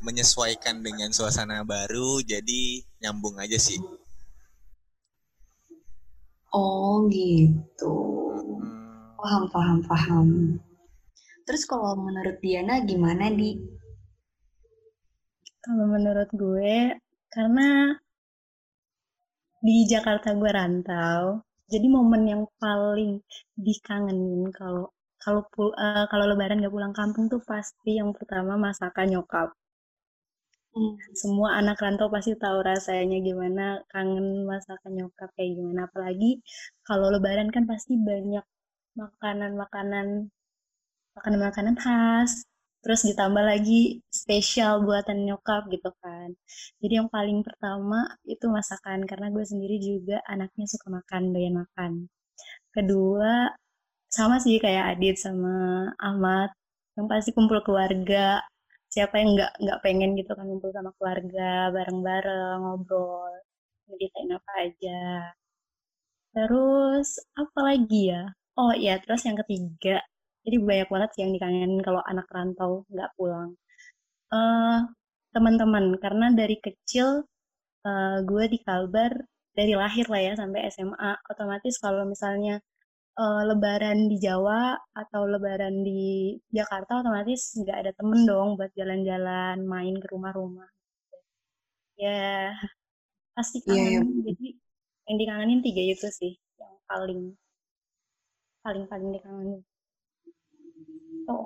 menyesuaikan 0.00 0.80
dengan 0.80 1.12
suasana 1.12 1.60
baru, 1.68 2.24
jadi 2.24 2.80
nyambung 3.04 3.36
aja 3.36 3.60
sih. 3.60 3.76
Oh 6.48 7.04
gitu. 7.12 7.96
Paham, 9.20 9.44
paham, 9.52 9.78
paham. 9.84 10.28
Terus 11.44 11.68
kalau 11.68 11.96
menurut 11.96 12.40
Diana 12.40 12.80
gimana 12.84 13.28
di? 13.28 13.60
Kalau 15.68 15.84
menurut 15.84 16.32
gue, 16.32 16.96
karena 17.28 17.92
di 19.60 19.84
Jakarta 19.84 20.32
gue 20.32 20.48
rantau, 20.48 21.44
jadi 21.68 21.86
momen 21.92 22.24
yang 22.24 22.42
paling 22.56 23.20
dikangenin 23.52 24.48
kalau 24.48 24.88
kalau 25.20 25.44
uh, 25.76 26.08
kalau 26.08 26.24
Lebaran 26.24 26.64
gak 26.64 26.72
pulang 26.72 26.96
kampung 26.96 27.28
tuh 27.28 27.44
pasti 27.44 28.00
yang 28.00 28.16
pertama 28.16 28.56
masakan 28.56 29.12
nyokap. 29.12 29.52
Hmm. 30.72 30.96
Semua 31.12 31.60
anak 31.60 31.76
rantau 31.84 32.08
pasti 32.08 32.32
tahu 32.32 32.64
rasanya 32.64 33.20
gimana 33.20 33.84
kangen 33.92 34.48
masakan 34.48 34.92
nyokap 34.96 35.28
kayak 35.36 35.52
gimana. 35.52 35.84
Apalagi 35.84 36.40
kalau 36.88 37.12
Lebaran 37.12 37.52
kan 37.52 37.68
pasti 37.68 37.92
banyak 38.00 38.44
makanan-makanan 38.96 40.32
makanan-makanan 41.12 41.76
khas 41.76 42.47
terus 42.82 43.00
ditambah 43.08 43.44
lagi 43.52 44.00
spesial 44.20 44.74
buatan 44.86 45.18
nyokap 45.28 45.62
gitu 45.74 45.90
kan. 46.02 46.28
Jadi 46.82 46.92
yang 47.00 47.08
paling 47.16 47.38
pertama 47.46 48.00
itu 48.34 48.46
masakan 48.58 49.00
karena 49.10 49.26
gue 49.34 49.44
sendiri 49.52 49.76
juga 49.82 50.16
anaknya 50.32 50.66
suka 50.72 50.88
makan 50.98 51.22
doyan 51.34 51.54
makan. 51.62 51.92
Kedua 52.76 53.34
sama 54.16 54.36
sih 54.44 54.56
kayak 54.64 54.84
Adit 54.96 55.16
sama 55.24 55.54
Ahmad 56.08 56.50
yang 56.96 57.06
pasti 57.12 57.30
kumpul 57.36 57.60
keluarga. 57.66 58.42
Siapa 58.94 59.14
yang 59.20 59.30
nggak 59.36 59.52
nggak 59.62 59.80
pengen 59.84 60.10
gitu 60.20 60.32
kan 60.38 60.46
kumpul 60.50 60.70
sama 60.76 60.90
keluarga 60.96 61.70
bareng-bareng 61.76 62.56
ngobrol 62.64 63.32
ngeditain 63.88 64.30
apa 64.38 64.52
aja. 64.64 65.00
Terus 66.34 67.08
apa 67.42 67.60
lagi 67.68 68.00
ya? 68.12 68.22
Oh 68.60 68.72
ya 68.86 68.94
terus 69.02 69.22
yang 69.28 69.36
ketiga 69.44 69.96
jadi 70.46 70.56
banyak 70.62 70.88
banget 70.90 71.10
sih 71.14 71.20
yang 71.26 71.32
dikangenin 71.36 71.80
kalau 71.82 72.02
anak 72.06 72.26
rantau 72.30 72.84
nggak 72.92 73.10
pulang 73.18 73.54
uh, 74.34 74.78
teman-teman 75.34 75.96
karena 76.02 76.32
dari 76.32 76.56
kecil 76.58 77.24
uh, 77.84 78.18
gue 78.24 78.44
di 78.48 78.58
Kalbar 78.62 79.12
dari 79.52 79.74
lahir 79.74 80.06
lah 80.06 80.22
ya 80.22 80.32
sampai 80.38 80.70
SMA 80.70 81.10
otomatis 81.30 81.74
kalau 81.82 82.06
misalnya 82.06 82.62
uh, 83.18 83.42
lebaran 83.44 84.06
di 84.06 84.16
Jawa 84.22 84.78
atau 84.94 85.26
lebaran 85.26 85.82
di 85.82 86.34
Jakarta 86.54 87.02
otomatis 87.02 87.58
nggak 87.58 87.76
ada 87.86 87.92
temen 87.98 88.22
dong 88.24 88.54
buat 88.54 88.70
jalan-jalan 88.78 89.66
main 89.66 89.94
ke 89.98 90.06
rumah-rumah 90.14 90.70
ya 91.98 92.54
pasti 93.34 93.58
iya, 93.66 93.74
iya. 93.74 93.74
kangen 93.74 93.90
yeah, 93.90 94.02
yeah. 94.02 94.22
jadi 94.30 94.46
yang 95.08 95.16
dikangenin 95.18 95.60
tiga 95.66 95.82
itu 95.82 96.08
sih 96.14 96.32
yang 96.60 96.74
paling 96.86 97.20
paling 98.62 98.84
paling 98.86 99.08
dikangenin 99.10 99.60
gitu. 101.28 101.38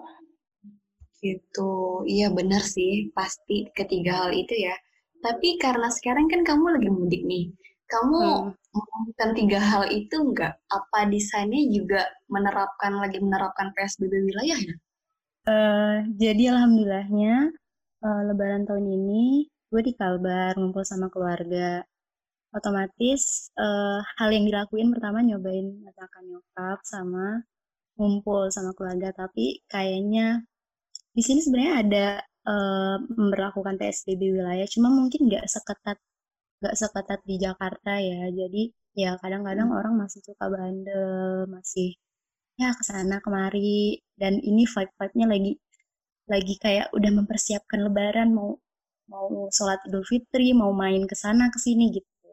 Gitu, 1.22 1.72
iya 2.10 2.34
benar 2.34 2.62
sih, 2.62 3.10
pasti 3.14 3.70
ketiga 3.74 4.26
hal 4.26 4.30
itu 4.34 4.54
ya. 4.58 4.74
Tapi 5.22 5.54
karena 5.62 5.86
sekarang 5.86 6.26
kan 6.26 6.42
kamu 6.42 6.78
lagi 6.78 6.90
mudik 6.90 7.22
nih, 7.22 7.46
kamu 7.86 8.50
hmm. 8.50 9.34
tiga 9.38 9.60
hal 9.62 9.86
itu 9.86 10.18
enggak? 10.18 10.58
Apa 10.66 11.06
di 11.06 11.22
sana 11.22 11.54
juga 11.70 12.10
menerapkan 12.26 12.98
lagi 12.98 13.22
menerapkan 13.22 13.70
PSBB 13.70 14.10
wilayah 14.34 14.58
ya? 14.58 14.74
Uh, 15.42 15.96
jadi 16.18 16.54
alhamdulillahnya 16.54 17.54
uh, 18.02 18.22
Lebaran 18.26 18.66
tahun 18.66 18.86
ini 18.86 19.46
gue 19.46 19.82
di 19.82 19.94
Kalbar 19.94 20.58
ngumpul 20.58 20.82
sama 20.82 21.06
keluarga. 21.06 21.86
Otomatis 22.50 23.48
uh, 23.56 24.02
hal 24.18 24.28
yang 24.34 24.44
dilakuin 24.44 24.90
pertama 24.90 25.22
nyobain 25.22 25.70
masakan 25.86 26.34
nyokap 26.34 26.78
sama 26.82 27.46
ngumpul 28.02 28.50
sama 28.50 28.74
keluarga 28.74 29.14
tapi 29.14 29.62
kayaknya 29.70 30.42
di 31.14 31.22
sini 31.22 31.38
sebenarnya 31.38 31.74
ada 31.86 32.06
uh, 32.50 32.96
memperlakukan 33.14 33.78
PSBB 33.78 34.34
wilayah 34.34 34.66
cuma 34.66 34.90
mungkin 34.90 35.30
nggak 35.30 35.46
seketat 35.46 35.98
nggak 36.62 36.76
seketat 36.78 37.20
di 37.22 37.36
Jakarta 37.38 38.02
ya 38.02 38.26
jadi 38.34 38.62
ya 38.98 39.10
kadang-kadang 39.22 39.70
hmm. 39.70 39.78
orang 39.78 39.94
masih 40.02 40.20
suka 40.26 40.46
bandel 40.50 41.46
masih 41.48 41.94
ya 42.60 42.74
ke 42.76 42.82
sana 42.84 43.18
kemari 43.24 44.02
dan 44.18 44.38
ini 44.42 44.68
vibe-vibe-nya 44.68 45.26
lagi 45.30 45.52
lagi 46.28 46.54
kayak 46.60 46.92
udah 46.96 47.10
mempersiapkan 47.12 47.80
Lebaran 47.86 48.30
mau 48.36 48.54
mau 49.10 49.48
sholat 49.50 49.80
Idul 49.88 50.04
Fitri 50.06 50.54
mau 50.54 50.70
main 50.70 51.04
ke 51.08 51.16
sana 51.16 51.48
ke 51.50 51.58
sini 51.58 51.90
gitu 51.92 52.30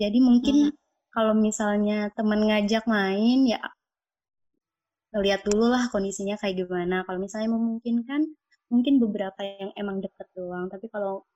jadi 0.00 0.18
mungkin 0.20 0.70
hmm. 0.70 0.76
kalau 1.14 1.34
misalnya 1.36 2.10
teman 2.14 2.44
ngajak 2.48 2.84
main 2.88 3.46
ya 3.46 3.60
lihat 5.18 5.42
dulu 5.42 5.66
lah 5.66 5.90
kondisinya 5.90 6.38
kayak 6.38 6.62
gimana. 6.66 7.02
Kalau 7.06 7.18
misalnya 7.18 7.50
memungkinkan, 7.54 8.22
mungkin 8.70 8.94
beberapa 9.02 9.40
yang 9.42 9.70
emang 9.74 9.98
deket 9.98 10.28
doang. 10.38 10.70
Tapi 10.70 10.86
kalau 10.94 11.26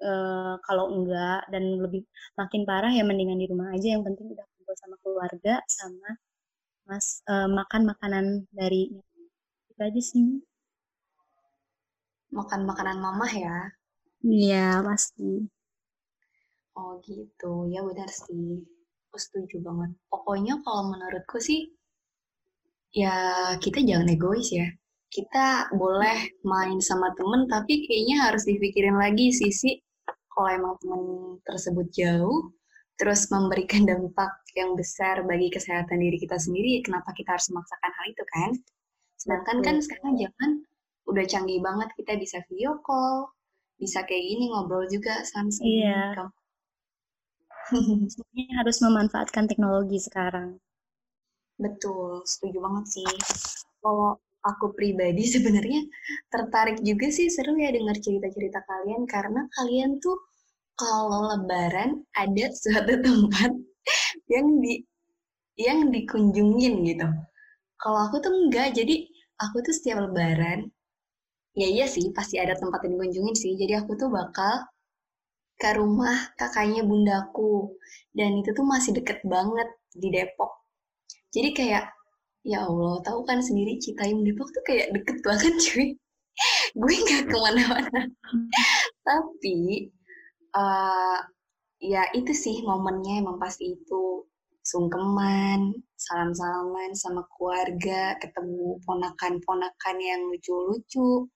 uh, 0.00 0.56
kalau 0.64 0.86
enggak 0.96 1.44
dan 1.52 1.64
lebih 1.84 2.08
makin 2.40 2.64
parah 2.64 2.92
ya 2.92 3.04
mendingan 3.04 3.36
di 3.36 3.46
rumah 3.50 3.68
aja. 3.76 3.96
Yang 3.96 4.02
penting 4.12 4.26
udah 4.32 4.46
kumpul 4.56 4.74
sama 4.80 4.96
keluarga 5.04 5.54
sama 5.68 6.10
mas 6.88 7.22
uh, 7.30 7.46
makan 7.46 7.82
makanan 7.86 8.26
dari 8.50 8.90
itu 9.70 9.80
aja 9.80 10.00
sih. 10.00 10.26
Makan 12.32 12.64
makanan 12.64 12.98
mamah 12.98 13.32
ya? 13.34 13.56
Iya 14.24 14.80
pasti. 14.84 15.48
Oh 16.78 16.96
gitu, 17.04 17.68
ya 17.68 17.82
benar 17.84 18.08
sih. 18.08 18.62
Aku 19.10 19.18
setuju 19.18 19.58
banget. 19.60 19.90
Pokoknya 20.06 20.62
kalau 20.62 20.94
menurutku 20.94 21.42
sih 21.42 21.74
ya 22.94 23.14
kita 23.62 23.82
jangan 23.82 24.10
egois 24.10 24.50
ya. 24.50 24.68
Kita 25.10 25.74
boleh 25.74 26.38
main 26.46 26.78
sama 26.78 27.10
temen, 27.18 27.50
tapi 27.50 27.82
kayaknya 27.86 28.30
harus 28.30 28.46
dipikirin 28.46 28.94
lagi 28.94 29.34
sisi 29.34 29.82
kalau 30.30 30.48
emang 30.54 30.74
temen 30.78 31.02
tersebut 31.42 31.86
jauh, 31.90 32.54
terus 32.94 33.26
memberikan 33.34 33.82
dampak 33.82 34.30
yang 34.54 34.78
besar 34.78 35.26
bagi 35.26 35.50
kesehatan 35.50 35.98
diri 35.98 36.18
kita 36.22 36.38
sendiri, 36.38 36.78
kenapa 36.86 37.10
kita 37.18 37.34
harus 37.34 37.50
memaksakan 37.50 37.90
hal 37.90 38.06
itu 38.06 38.24
kan? 38.30 38.50
Sedangkan 39.18 39.58
kan 39.66 39.76
sekarang 39.82 40.14
jangan 40.14 40.50
udah 41.10 41.24
canggih 41.26 41.58
banget, 41.58 41.90
kita 41.98 42.14
bisa 42.16 42.38
video 42.46 42.78
call, 42.86 43.34
bisa 43.82 44.06
kayak 44.06 44.22
gini 44.22 44.54
ngobrol 44.54 44.86
juga 44.86 45.26
sama 45.26 45.50
Iya. 45.58 46.30
harus 48.60 48.76
memanfaatkan 48.82 49.50
teknologi 49.50 49.98
sekarang. 49.98 50.58
Betul, 51.64 52.24
setuju 52.24 52.58
banget 52.64 52.84
sih. 52.94 53.08
Kalau 53.82 54.16
aku 54.50 54.66
pribadi 54.78 55.22
sebenarnya 55.34 55.80
tertarik 56.32 56.78
juga 56.82 57.06
sih 57.12 57.28
seru 57.28 57.54
ya 57.60 57.70
dengar 57.76 57.96
cerita-cerita 58.00 58.60
kalian 58.64 59.02
karena 59.04 59.44
kalian 59.60 60.00
tuh 60.04 60.16
kalau 60.80 61.20
lebaran 61.30 61.90
ada 62.16 62.46
suatu 62.62 62.94
tempat 63.06 63.50
yang 64.32 64.48
di 64.64 64.74
yang 65.60 65.92
dikunjungin 65.94 66.74
gitu. 66.88 67.08
Kalau 67.82 67.98
aku 68.08 68.16
tuh 68.24 68.32
enggak, 68.32 68.76
jadi 68.78 68.96
aku 69.44 69.56
tuh 69.66 69.74
setiap 69.76 69.98
lebaran 70.08 70.68
ya 71.60 71.68
iya 71.68 71.86
sih 71.90 72.06
pasti 72.16 72.36
ada 72.42 72.54
tempat 72.56 72.80
yang 72.86 72.96
dikunjungin 72.98 73.36
sih. 73.36 73.52
Jadi 73.60 73.74
aku 73.80 73.92
tuh 74.00 74.08
bakal 74.12 74.66
ke 75.60 75.70
rumah 75.78 76.16
kakaknya 76.40 76.82
bundaku 76.88 77.76
dan 78.18 78.30
itu 78.40 78.50
tuh 78.56 78.66
masih 78.72 78.92
deket 78.98 79.18
banget 79.34 79.68
di 80.00 80.08
Depok 80.14 80.59
jadi 81.30 81.50
kayak 81.54 81.84
ya 82.42 82.64
Allah 82.66 82.98
tahu 83.06 83.22
kan 83.28 83.38
sendiri 83.44 83.78
Citayam 83.78 84.24
Depok 84.26 84.50
tuh 84.50 84.64
kayak 84.66 84.90
deket 84.96 85.18
banget 85.22 85.54
cuy. 85.60 85.88
Gue 86.78 86.94
nggak 86.94 87.24
ke 87.28 87.36
mana-mana. 87.36 88.02
Tapi 89.04 89.58
uh, 90.56 91.18
ya 91.80 92.02
itu 92.16 92.32
sih 92.32 92.62
momennya 92.66 93.22
emang 93.22 93.38
pasti 93.38 93.76
itu. 93.76 94.26
Sungkeman 94.60 95.72
salam-salaman 95.96 96.92
sama 96.94 97.24
keluarga 97.34 98.14
ketemu 98.20 98.78
ponakan-ponakan 98.84 99.96
yang 99.98 100.20
lucu-lucu. 100.30 101.26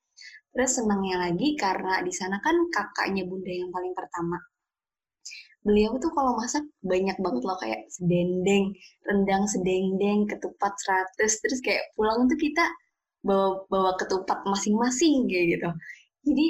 Terus 0.54 0.70
senangnya 0.78 1.18
lagi 1.30 1.58
karena 1.58 1.98
di 2.06 2.14
sana 2.14 2.38
kan 2.38 2.54
kakaknya 2.70 3.26
bunda 3.26 3.50
yang 3.50 3.74
paling 3.74 3.90
pertama 3.90 4.38
beliau 5.64 5.96
tuh 5.96 6.12
kalau 6.12 6.36
masak 6.36 6.64
banyak 6.84 7.16
banget 7.24 7.42
loh 7.48 7.58
kayak 7.58 7.88
sedendeng, 7.88 8.76
rendang 9.08 9.44
sedendeng, 9.48 10.28
ketupat 10.28 10.72
seratus, 10.76 11.40
terus 11.40 11.60
kayak 11.64 11.88
pulang 11.96 12.28
tuh 12.28 12.36
kita 12.36 12.64
bawa 13.24 13.64
bawa 13.72 13.96
ketupat 13.96 14.44
masing-masing 14.44 15.24
kayak 15.26 15.46
gitu. 15.56 15.70
Jadi 16.28 16.46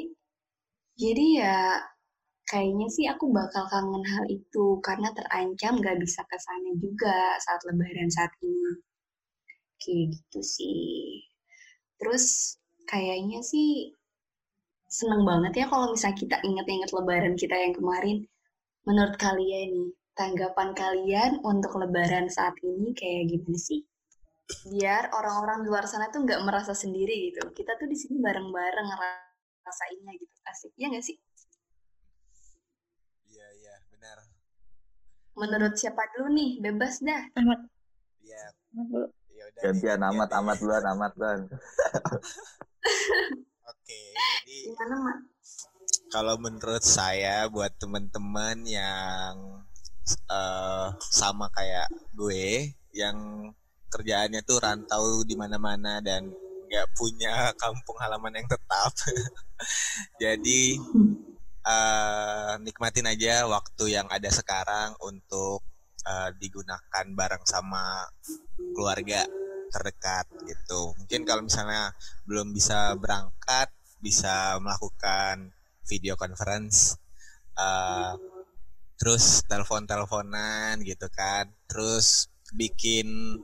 jadi 0.98 1.26
ya 1.42 1.58
kayaknya 2.50 2.86
sih 2.90 3.06
aku 3.08 3.30
bakal 3.30 3.64
kangen 3.72 4.04
hal 4.04 4.24
itu 4.30 4.78
karena 4.84 5.08
terancam 5.16 5.80
gak 5.80 5.96
bisa 6.02 6.20
ke 6.26 6.36
sana 6.38 6.70
juga 6.82 7.38
saat 7.46 7.60
lebaran 7.70 8.10
saat 8.10 8.32
ini. 8.42 8.72
Kayak 9.78 10.04
gitu 10.18 10.40
sih. 10.42 11.22
Terus 12.02 12.58
kayaknya 12.90 13.40
sih 13.46 13.94
seneng 14.90 15.22
banget 15.26 15.64
ya 15.64 15.66
kalau 15.70 15.90
misalnya 15.94 16.18
kita 16.18 16.36
inget-inget 16.46 16.90
lebaran 16.94 17.34
kita 17.34 17.56
yang 17.58 17.74
kemarin 17.74 18.26
Menurut 18.84 19.16
kalian 19.16 19.72
nih, 19.72 19.90
tanggapan 20.12 20.76
kalian 20.76 21.40
untuk 21.40 21.80
lebaran 21.80 22.28
saat 22.28 22.52
ini 22.60 22.92
kayak 22.92 23.32
gimana 23.32 23.56
sih? 23.56 23.80
Biar 24.68 25.08
orang-orang 25.16 25.64
di 25.64 25.72
luar 25.72 25.88
sana 25.88 26.12
tuh 26.12 26.20
nggak 26.28 26.44
merasa 26.44 26.76
sendiri 26.76 27.32
gitu. 27.32 27.48
Kita 27.56 27.80
tuh 27.80 27.88
di 27.88 27.96
sini 27.96 28.20
bareng-bareng 28.20 28.86
ngerasainnya 28.92 30.12
gitu. 30.20 30.36
Asik, 30.44 30.72
ya 30.76 30.92
nggak 30.92 31.00
sih? 31.00 31.16
Iya, 33.32 33.46
iya, 33.56 33.74
benar. 33.88 34.20
Menurut 35.32 35.80
siapa 35.80 36.04
dulu 36.12 36.36
nih? 36.36 36.60
Bebas 36.60 37.00
dah. 37.00 37.24
Amat. 37.40 37.64
Iya. 38.20 38.52
Ya 39.32 39.44
udah. 39.48 39.62
Gantian 39.64 40.00
amat, 40.12 40.30
amat 40.44 40.56
duluan, 40.60 40.84
amat 40.92 41.12
duluan. 41.16 41.40
Oke, 43.64 44.00
jadi 44.44 44.56
gimana, 44.68 44.94
Mak? 45.00 45.33
Kalau 46.14 46.38
menurut 46.38 46.86
saya 46.86 47.50
buat 47.50 47.74
teman-teman 47.74 48.62
yang 48.62 49.66
uh, 50.30 50.94
sama 51.10 51.50
kayak 51.50 51.90
gue 52.14 52.70
yang 52.94 53.50
kerjaannya 53.90 54.46
tuh 54.46 54.62
rantau 54.62 55.26
di 55.26 55.34
mana-mana 55.34 55.98
dan 55.98 56.30
nggak 56.70 56.86
punya 56.94 57.50
kampung 57.62 57.98
halaman 57.98 58.38
yang 58.38 58.46
tetap. 58.46 58.94
Jadi 60.22 60.78
uh, 61.66 62.62
nikmatin 62.62 63.10
aja 63.10 63.50
waktu 63.50 63.98
yang 63.98 64.06
ada 64.06 64.30
sekarang 64.30 64.94
untuk 65.02 65.66
uh, 66.06 66.30
digunakan 66.38 67.06
bareng 67.10 67.42
sama 67.42 68.06
keluarga 68.70 69.26
terdekat 69.74 70.30
gitu. 70.46 70.94
Mungkin 70.94 71.26
kalau 71.26 71.42
misalnya 71.42 71.90
belum 72.22 72.54
bisa 72.54 72.94
berangkat 73.02 73.66
bisa 73.98 74.62
melakukan 74.62 75.50
video 75.84 76.16
conference 76.16 76.96
uh, 77.56 78.16
terus 78.98 79.42
telepon-teleponan 79.46 80.80
gitu 80.82 81.06
kan 81.12 81.50
terus 81.66 82.30
bikin 82.54 83.38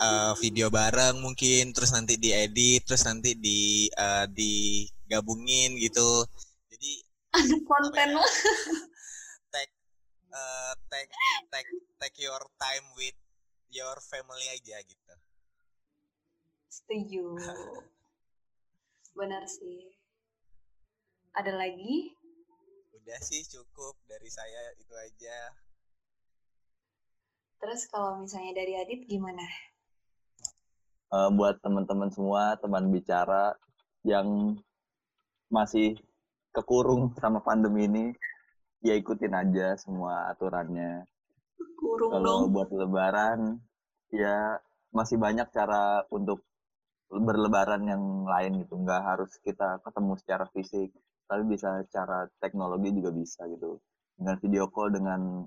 uh, 0.00 0.32
video 0.36 0.68
bareng 0.68 1.20
mungkin 1.20 1.72
terus 1.72 1.92
nanti 1.92 2.20
diedit 2.20 2.84
terus 2.84 3.04
nanti 3.08 3.36
di 3.36 3.88
uh, 3.96 4.28
digabungin 4.28 5.80
gitu. 5.80 6.24
Jadi 6.68 6.92
ada 7.32 7.56
konten. 7.64 8.08
lo 8.16 8.24
take 9.52 9.72
uh, 10.32 10.72
take 10.92 11.12
take 11.52 11.70
take 12.00 12.16
your 12.20 12.42
time 12.60 12.86
with 12.96 13.16
your 13.72 13.96
family 14.04 14.46
aja 14.52 14.76
gitu. 14.84 15.14
Setuju. 16.68 17.24
Benar 19.16 19.48
sih 19.48 19.95
ada 21.36 21.52
lagi? 21.52 22.16
Udah 22.96 23.20
sih 23.20 23.44
cukup 23.44 23.92
dari 24.08 24.26
saya 24.32 24.72
itu 24.80 24.94
aja. 24.96 25.38
Terus 27.60 27.84
kalau 27.92 28.24
misalnya 28.24 28.56
dari 28.56 28.72
Adit 28.80 29.04
gimana? 29.04 29.44
Uh, 31.12 31.28
buat 31.36 31.60
teman-teman 31.60 32.08
semua, 32.08 32.56
teman 32.56 32.88
bicara 32.88 33.52
yang 34.02 34.56
masih 35.52 36.00
kekurung 36.56 37.12
sama 37.20 37.44
pandemi 37.44 37.84
ini, 37.84 38.06
ya 38.80 38.96
ikutin 38.96 39.36
aja 39.36 39.76
semua 39.76 40.32
aturannya. 40.32 41.04
Kurung 41.76 42.16
Kalau 42.16 42.48
buat 42.48 42.72
lebaran, 42.72 43.60
ya 44.08 44.56
masih 44.90 45.20
banyak 45.20 45.46
cara 45.52 46.02
untuk 46.08 46.42
berlebaran 47.12 47.84
yang 47.86 48.24
lain 48.24 48.64
gitu. 48.64 48.80
Nggak 48.80 49.02
harus 49.04 49.30
kita 49.44 49.78
ketemu 49.84 50.12
secara 50.18 50.44
fisik 50.50 50.90
tapi 51.26 51.42
bisa 51.50 51.82
cara 51.90 52.26
teknologi 52.38 52.94
juga 52.94 53.10
bisa 53.10 53.44
gitu. 53.50 53.78
Dengan 54.16 54.36
video 54.40 54.64
call 54.70 54.94
dengan 54.94 55.44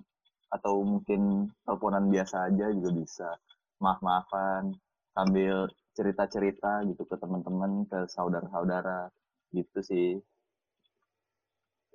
atau 0.52 0.84
mungkin 0.84 1.50
teleponan 1.64 2.12
biasa 2.12 2.52
aja 2.52 2.68
juga 2.76 2.90
bisa. 2.94 3.30
Maaf-maafan 3.80 4.76
sambil 5.16 5.72
cerita-cerita 5.96 6.84
gitu 6.88 7.04
ke 7.08 7.16
teman-teman 7.16 7.88
ke 7.88 8.06
saudara-saudara 8.12 9.08
gitu 9.56 9.80
sih. 9.82 10.20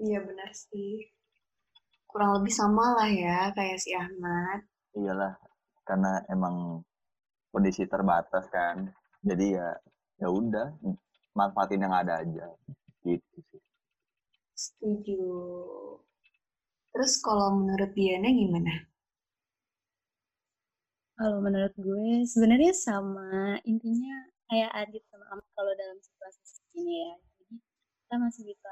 Iya 0.00 0.24
benar 0.24 0.50
sih. 0.50 1.04
Kurang 2.08 2.40
lebih 2.40 2.52
sama 2.56 2.96
lah 2.98 3.10
ya 3.10 3.52
kayak 3.52 3.78
si 3.78 3.92
Ahmad. 3.94 4.64
Iyalah 4.96 5.36
karena 5.84 6.24
emang 6.32 6.80
kondisi 7.52 7.84
terbatas 7.84 8.48
kan. 8.48 8.88
Jadi 9.20 9.56
ya 9.60 9.68
ya 10.18 10.28
udah 10.30 10.72
manfaatin 11.34 11.84
yang 11.84 11.94
ada 11.94 12.22
aja 12.22 12.46
gitu 13.02 13.38
sih 13.50 13.63
Setuju. 14.64 15.20
Terus 16.96 17.12
kalau 17.20 17.52
menurut 17.60 17.90
Diana 17.92 18.32
gimana? 18.32 18.72
Kalau 21.20 21.38
menurut 21.44 21.74
gue 21.76 22.24
sebenarnya 22.24 22.72
sama 22.72 23.60
intinya 23.68 24.24
kayak 24.48 24.72
Adit 24.72 25.04
sama 25.12 25.28
Amat 25.36 25.48
kalau 25.52 25.72
dalam 25.76 25.98
situasi 26.00 26.42
ini 26.80 26.94
ya. 27.04 27.12
Jadi 27.36 27.54
kita 28.00 28.14
masih 28.24 28.42
bisa 28.48 28.70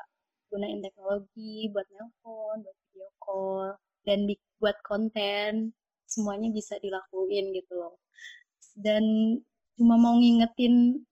gunain 0.49 0.81
teknologi 0.81 1.69
buat 1.69 1.87
nelpon, 1.93 2.57
buat 2.65 2.77
video 2.89 3.09
call, 3.21 3.69
dan 4.09 4.19
buat 4.59 4.77
konten 4.89 5.77
semuanya 6.09 6.49
bisa 6.57 6.81
dilakuin 6.81 7.53
gitu 7.53 7.73
loh. 7.77 8.01
Dan 8.81 9.05
cuma 9.77 10.01
mau 10.01 10.17
ngingetin 10.17 11.05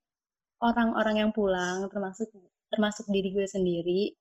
orang-orang 0.60 1.28
yang 1.28 1.30
pulang 1.36 1.84
termasuk 1.92 2.32
termasuk 2.72 3.04
diri 3.12 3.28
gue 3.34 3.44
sendiri 3.48 4.19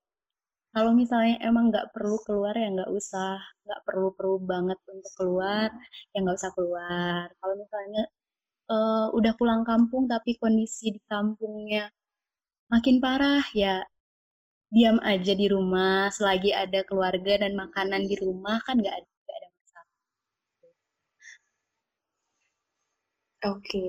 kalau 0.74 0.92
misalnya 1.02 1.36
emang 1.50 1.66
nggak 1.72 1.90
perlu 1.94 2.18
keluar 2.26 2.54
ya 2.62 2.68
nggak 2.76 2.92
usah. 3.00 3.36
Nggak 3.66 3.82
perlu 3.88 4.08
perlu 4.18 4.38
banget 4.52 4.80
untuk 4.94 5.14
keluar 5.20 5.68
ya 6.14 6.18
nggak 6.24 6.38
usah 6.40 6.52
keluar. 6.58 7.26
Kalau 7.40 7.56
misalnya 7.64 8.04
uh, 8.74 9.06
udah 9.18 9.34
pulang 9.40 9.64
kampung 9.70 10.04
tapi 10.14 10.32
kondisi 10.42 10.86
di 10.96 11.02
kampungnya 11.12 11.84
makin 12.74 12.96
parah 13.04 13.44
ya 13.64 13.82
diam 14.76 14.98
aja 15.12 15.34
di 15.42 15.46
rumah. 15.54 16.10
Selagi 16.16 16.52
ada 16.64 16.80
keluarga 16.90 17.34
dan 17.44 17.54
makanan 17.62 18.02
di 18.10 18.16
rumah 18.24 18.58
kan 18.66 18.76
nggak 18.82 18.96
ada 19.00 19.08
nggak 19.26 19.38
ada 19.40 19.48
masalah. 19.58 19.88
Oke, 23.52 23.84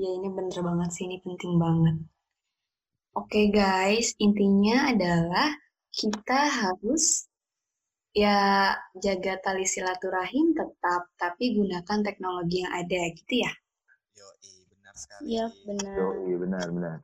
ya 0.00 0.08
ini 0.18 0.28
bener 0.36 0.58
banget 0.68 0.88
sih, 0.94 1.04
ini 1.06 1.16
penting 1.24 1.54
banget. 1.64 1.96
Oke 3.20 3.40
guys, 3.58 4.08
intinya 4.26 4.76
adalah 4.90 5.48
kita 5.94 6.40
harus 6.50 7.30
ya 8.14 8.70
jaga 8.98 9.38
tali 9.42 9.66
silaturahim 9.66 10.54
tetap, 10.54 11.10
tapi 11.18 11.54
gunakan 11.54 11.98
teknologi 12.02 12.66
yang 12.66 12.74
ada 12.74 13.00
gitu 13.14 13.34
ya. 13.42 13.52
Yo, 14.14 14.26
benar 14.70 14.94
sekali. 14.98 15.22
Iya, 15.30 15.44
benar. 15.66 15.96
Yo, 15.98 16.08
iya 16.26 16.36
benar, 16.38 16.66
benar. 16.70 16.96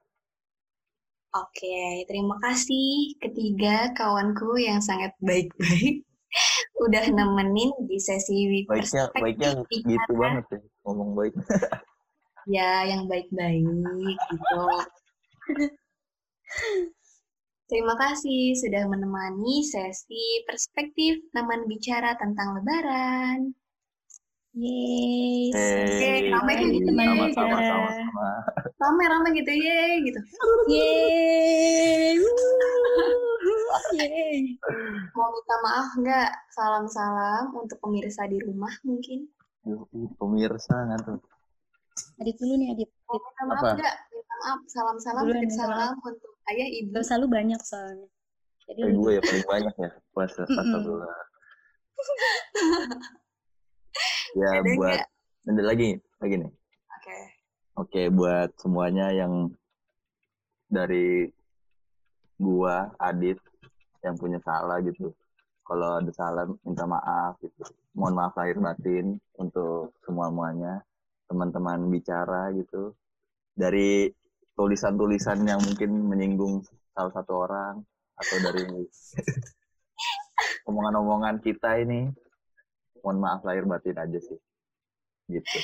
Oke, 1.31 2.03
terima 2.11 2.35
kasih 2.42 3.14
ketiga 3.22 3.94
kawanku 3.94 4.59
yang 4.59 4.83
sangat 4.83 5.14
baik-baik 5.22 6.03
udah 6.85 7.05
nemenin 7.11 7.70
di 7.87 7.98
sesi 8.03 8.66
baiknya 8.66 9.11
baiknya 9.14 9.50
gitu 9.70 10.12
banget 10.14 10.44
ya 10.50 10.59
ngomong 10.87 11.11
baik 11.18 11.35
ya 12.55 12.70
yang 12.87 13.11
baik-baik 13.11 13.62
gitu 14.31 14.62
Terima 17.70 17.94
kasih 17.94 18.59
sudah 18.59 18.83
menemani 18.90 19.62
sesi 19.62 20.42
perspektif 20.42 21.22
teman 21.30 21.70
bicara 21.70 22.18
tentang 22.18 22.59
Lebaran. 22.59 23.54
Yeay, 24.59 25.54
hey, 25.54 26.35
rame 26.35 26.50
hey, 26.59 26.66
gitu 26.74 26.90
sama, 26.90 27.30
sama, 27.30 27.59
sama, 27.62 27.90
sama. 27.94 28.30
Rame 28.74 29.04
rame 29.06 29.28
gitu, 29.38 29.52
yeay 29.54 30.02
gitu. 30.02 30.18
Yeay. 30.66 32.18
Yeay. 33.94 34.59
Mau 35.14 35.30
minta 35.30 35.56
maaf 35.62 35.88
nggak? 35.94 36.30
Salam-salam 36.50 37.54
untuk 37.54 37.78
pemirsa 37.78 38.26
di 38.26 38.42
rumah 38.42 38.74
mungkin. 38.83 39.30
Pemirsa 40.18 40.90
ngantuk. 40.90 41.22
Adit 42.18 42.35
dulu 42.35 42.59
nih, 42.59 42.74
Adit. 42.74 42.90
Mau 43.06 43.14
minta 43.22 43.42
maaf 43.46 43.62
nggak? 43.78 43.94
Minta 44.11 44.35
maaf, 44.42 44.61
salam-salam, 44.66 45.22
titip 45.30 45.54
salam 45.54 45.94
untuk 46.02 46.35
ayah 46.48 46.68
ibu. 46.81 46.98
Selalu 47.05 47.26
banyak 47.29 47.61
soalnya. 47.61 48.09
Jadi 48.70 48.81
eh, 48.87 48.94
gue 48.94 49.11
ya 49.18 49.22
paling 49.29 49.46
banyak 49.50 49.74
ya 49.76 49.90
pas 50.14 50.33
pas 50.33 50.66
dulu. 50.81 51.05
ya 54.40 54.48
ada 54.57 54.70
buat 54.79 55.00
ada 55.50 55.62
lagi 55.62 55.88
lagi 56.22 56.35
nih. 56.40 56.50
Oke. 56.50 56.57
Okay. 57.03 57.22
Oke 57.81 57.90
okay, 57.90 58.07
buat 58.09 58.50
semuanya 58.61 59.11
yang 59.11 59.50
dari 60.70 61.26
gua 62.38 62.88
Adit 62.96 63.37
yang 64.07 64.16
punya 64.16 64.38
salah 64.46 64.79
gitu. 64.81 65.12
Kalau 65.66 66.03
ada 66.03 66.11
salah 66.14 66.46
minta 66.64 66.87
maaf 66.87 67.37
gitu. 67.42 67.62
Mohon 67.94 68.14
maaf 68.16 68.35
lahir 68.38 68.59
batin 68.59 69.18
untuk 69.38 69.94
semua 70.03 70.31
muanya 70.31 70.83
teman-teman 71.31 71.90
bicara 71.90 72.50
gitu. 72.55 72.94
Dari 73.55 74.11
tulisan-tulisan 74.55 75.47
yang 75.47 75.61
mungkin 75.63 76.11
menyinggung 76.11 76.63
salah 76.95 77.13
satu 77.15 77.33
orang 77.49 77.81
atau 78.21 78.37
dari 78.45 78.63
omongan-omongan 80.69 81.41
kita 81.41 81.81
ini. 81.81 82.11
Mohon 83.01 83.19
maaf 83.25 83.41
lahir 83.49 83.65
batin 83.65 83.97
aja 83.97 84.19
sih. 84.21 84.39
Gitu. 85.31 85.59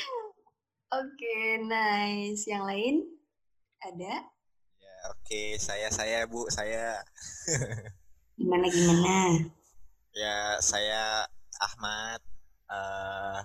Oke 0.95 1.13
okay, 1.19 1.61
nice. 1.61 2.49
Yang 2.49 2.65
lain? 2.65 2.95
Ada? 3.85 4.15
Ya 4.81 4.97
oke. 5.13 5.21
Okay. 5.27 5.49
saya 5.61 5.93
saya 5.93 6.25
bu. 6.25 6.49
Saya. 6.49 7.05
Gimana 8.41 8.67
gimana? 8.73 9.17
Ya 10.17 10.57
saya 10.65 11.29
Ahmad. 11.61 12.21
Uh, 12.67 13.45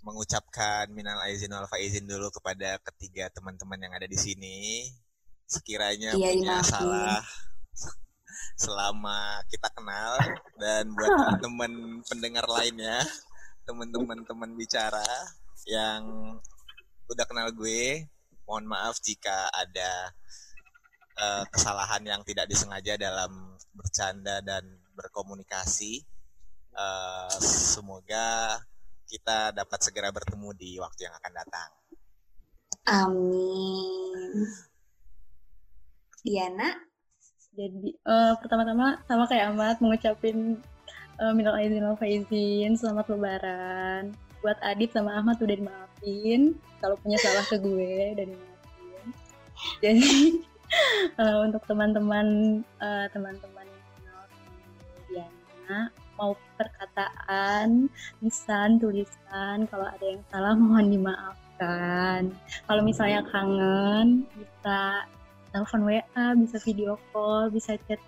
mengucapkan 0.00 0.88
minal 0.92 1.20
aizin 1.28 1.52
wal 1.52 1.68
faizin 1.68 2.08
dulu 2.08 2.32
kepada 2.32 2.80
ketiga 2.80 3.28
teman-teman 3.32 3.80
yang 3.80 3.92
ada 3.92 4.08
di 4.08 4.16
sini. 4.16 4.88
Sekiranya 5.44 6.14
iya, 6.14 6.30
punya 6.32 6.62
maafin. 6.62 6.70
salah 6.70 7.22
selama 8.64 9.42
kita 9.50 9.68
kenal 9.72 10.12
dan 10.56 10.88
buat 10.94 11.10
teman-teman 11.20 11.72
pendengar 12.06 12.46
lainnya, 12.48 13.02
teman-teman 13.68 14.24
teman 14.24 14.50
bicara 14.56 15.04
yang 15.68 16.02
udah 17.10 17.24
kenal 17.26 17.50
gue, 17.52 18.06
mohon 18.46 18.64
maaf 18.64 18.96
jika 19.02 19.50
ada 19.52 20.14
uh, 21.18 21.44
kesalahan 21.50 22.02
yang 22.06 22.22
tidak 22.24 22.46
disengaja 22.48 22.96
dalam 22.96 23.58
bercanda 23.74 24.40
dan 24.40 24.64
berkomunikasi. 24.94 26.06
Uh, 26.70 27.34
semoga 27.42 28.62
kita 29.10 29.50
dapat 29.50 29.78
segera 29.82 30.14
bertemu 30.14 30.54
di 30.54 30.78
waktu 30.78 31.10
yang 31.10 31.14
akan 31.18 31.32
datang. 31.34 31.70
Amin. 32.86 34.46
Diana? 36.22 36.70
Jadi 37.50 37.98
uh, 38.06 38.38
pertama-tama 38.38 39.02
sama 39.10 39.26
kayak 39.26 39.50
Amat 39.50 39.82
mengucapin 39.82 40.62
uh, 41.18 41.34
minal 41.34 41.58
aizin 41.58 41.82
wal 41.82 41.98
faizin, 41.98 42.78
selamat 42.78 43.10
lebaran. 43.10 44.14
Buat 44.40 44.56
Adit 44.62 44.94
sama 44.94 45.18
Ahmad 45.18 45.42
udah 45.42 45.58
dimaafin, 45.58 46.56
kalau 46.78 46.96
punya 47.02 47.18
salah 47.20 47.44
ke 47.44 47.58
gue 47.58 48.14
udah 48.16 48.26
dimaafin. 48.30 49.04
Jadi 49.82 50.14
uh, 51.18 51.38
untuk 51.50 51.66
teman-teman 51.66 52.60
uh, 52.78 53.06
teman-teman 53.10 53.66
Diana 55.10 55.90
mau 56.20 56.36
perkataan, 56.60 57.88
lisan, 58.20 58.76
tulisan. 58.76 59.64
Kalau 59.72 59.88
ada 59.88 60.04
yang 60.04 60.20
salah 60.28 60.52
mohon 60.52 60.92
dimaafkan. 60.92 62.28
Kalau 62.68 62.82
misalnya 62.84 63.24
kangen, 63.32 64.28
bisa 64.36 65.08
telepon 65.50 65.88
WA, 65.88 66.26
bisa 66.36 66.60
video 66.60 67.00
call, 67.10 67.48
bisa 67.48 67.80
chat 67.88 67.98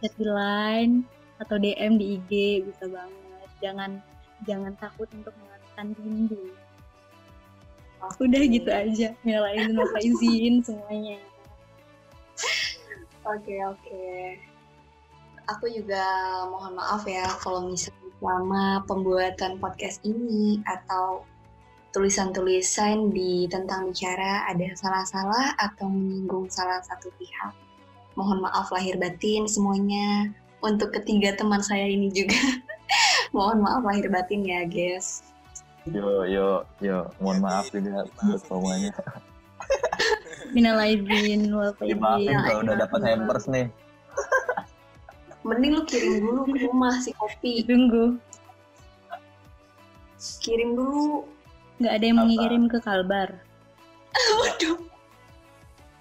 chat 0.00 0.12
di 0.16 0.24
line 0.24 1.04
atau 1.38 1.60
DM 1.60 2.00
di 2.00 2.16
IG 2.16 2.64
bisa 2.64 2.88
banget. 2.88 3.48
Jangan 3.60 4.00
jangan 4.48 4.72
takut 4.80 5.06
untuk 5.12 5.36
mengatakan 5.36 5.92
rindu. 6.00 6.48
Okay. 7.98 8.24
Udah 8.24 8.42
gitu 8.48 8.70
aja. 8.72 9.08
Minal 9.26 9.44
izin 9.52 9.76
izin 10.00 10.54
semuanya. 10.64 11.18
Oke 13.28 13.44
okay, 13.44 13.60
oke. 13.66 13.76
Okay 13.84 14.57
aku 15.48 15.64
juga 15.72 16.04
mohon 16.52 16.76
maaf 16.76 17.08
ya 17.08 17.24
kalau 17.40 17.72
misalnya 17.72 18.12
selama 18.20 18.84
pembuatan 18.84 19.56
podcast 19.56 20.04
ini 20.04 20.60
atau 20.68 21.24
tulisan-tulisan 21.96 23.08
di 23.16 23.48
tentang 23.48 23.88
bicara 23.88 24.44
ada 24.44 24.68
salah-salah 24.76 25.56
atau 25.56 25.88
menyinggung 25.88 26.52
salah 26.52 26.84
satu 26.84 27.08
pihak. 27.16 27.56
Mohon 28.12 28.44
maaf 28.50 28.68
lahir 28.74 29.00
batin 29.00 29.48
semuanya. 29.48 30.28
Untuk 30.58 30.90
ketiga 30.90 31.32
teman 31.38 31.62
saya 31.62 31.86
ini 31.86 32.10
juga 32.10 32.36
mohon 33.36 33.62
maaf 33.64 33.86
lahir 33.86 34.10
batin 34.10 34.44
ya, 34.44 34.66
guys. 34.66 35.22
Yo 35.88 36.26
yo 36.28 36.66
yo, 36.82 37.08
mohon 37.22 37.40
maaf 37.40 37.72
juga 37.72 38.04
buat 38.20 38.42
semuanya. 38.44 38.92
Minal 40.52 40.76
aidin 40.82 41.48
wal 41.54 41.72
Dimaafin 41.78 42.36
kalau 42.36 42.60
udah 42.66 42.76
dapat 42.84 43.00
hampers 43.06 43.46
nih 43.48 43.70
mending 45.48 45.72
lu 45.80 45.82
kirim 45.88 46.20
dulu 46.20 46.40
ke 46.52 46.68
rumah 46.68 46.94
si 47.00 47.16
kopi. 47.16 47.64
Tunggu. 47.64 48.20
Kirim 50.44 50.76
dulu. 50.76 51.24
Nggak 51.80 51.92
ada 51.94 52.04
yang 52.04 52.18
mengirim 52.20 52.64
ke 52.68 52.78
Kalbar. 52.84 53.40
Waduh. 54.44 54.78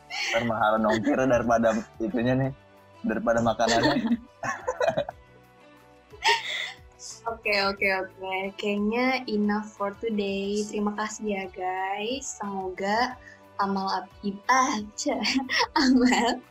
Ntar 0.07 0.43
mahal 0.43 0.73
nongkir 0.81 1.19
daripada 1.23 1.77
itunya 2.01 2.33
nih. 2.35 2.51
Daripada 3.05 3.39
makanannya. 3.39 3.95
Oke, 7.27 7.59
oke, 7.59 7.83
oke. 8.07 8.55
Kayaknya 8.55 9.27
enough 9.27 9.75
for 9.75 9.91
today. 9.99 10.63
Terima 10.63 10.95
kasih 10.95 11.35
ya 11.35 11.43
guys. 11.51 12.39
Semoga 12.39 13.19
amal 13.57 14.05
ibadah 14.21 15.21
amal 15.83 16.41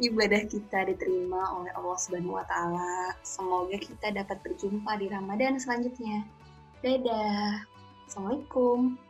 ibadah 0.00 0.42
kita 0.46 0.88
diterima 0.88 1.42
oleh 1.60 1.70
Allah 1.74 1.98
Subhanahu 1.98 2.38
wa 2.38 2.46
taala. 2.46 3.14
Semoga 3.22 3.76
kita 3.78 4.10
dapat 4.14 4.40
berjumpa 4.42 4.98
di 4.98 5.06
Ramadan 5.10 5.58
selanjutnya. 5.60 6.26
Dadah. 6.80 7.64
Assalamualaikum. 8.08 9.03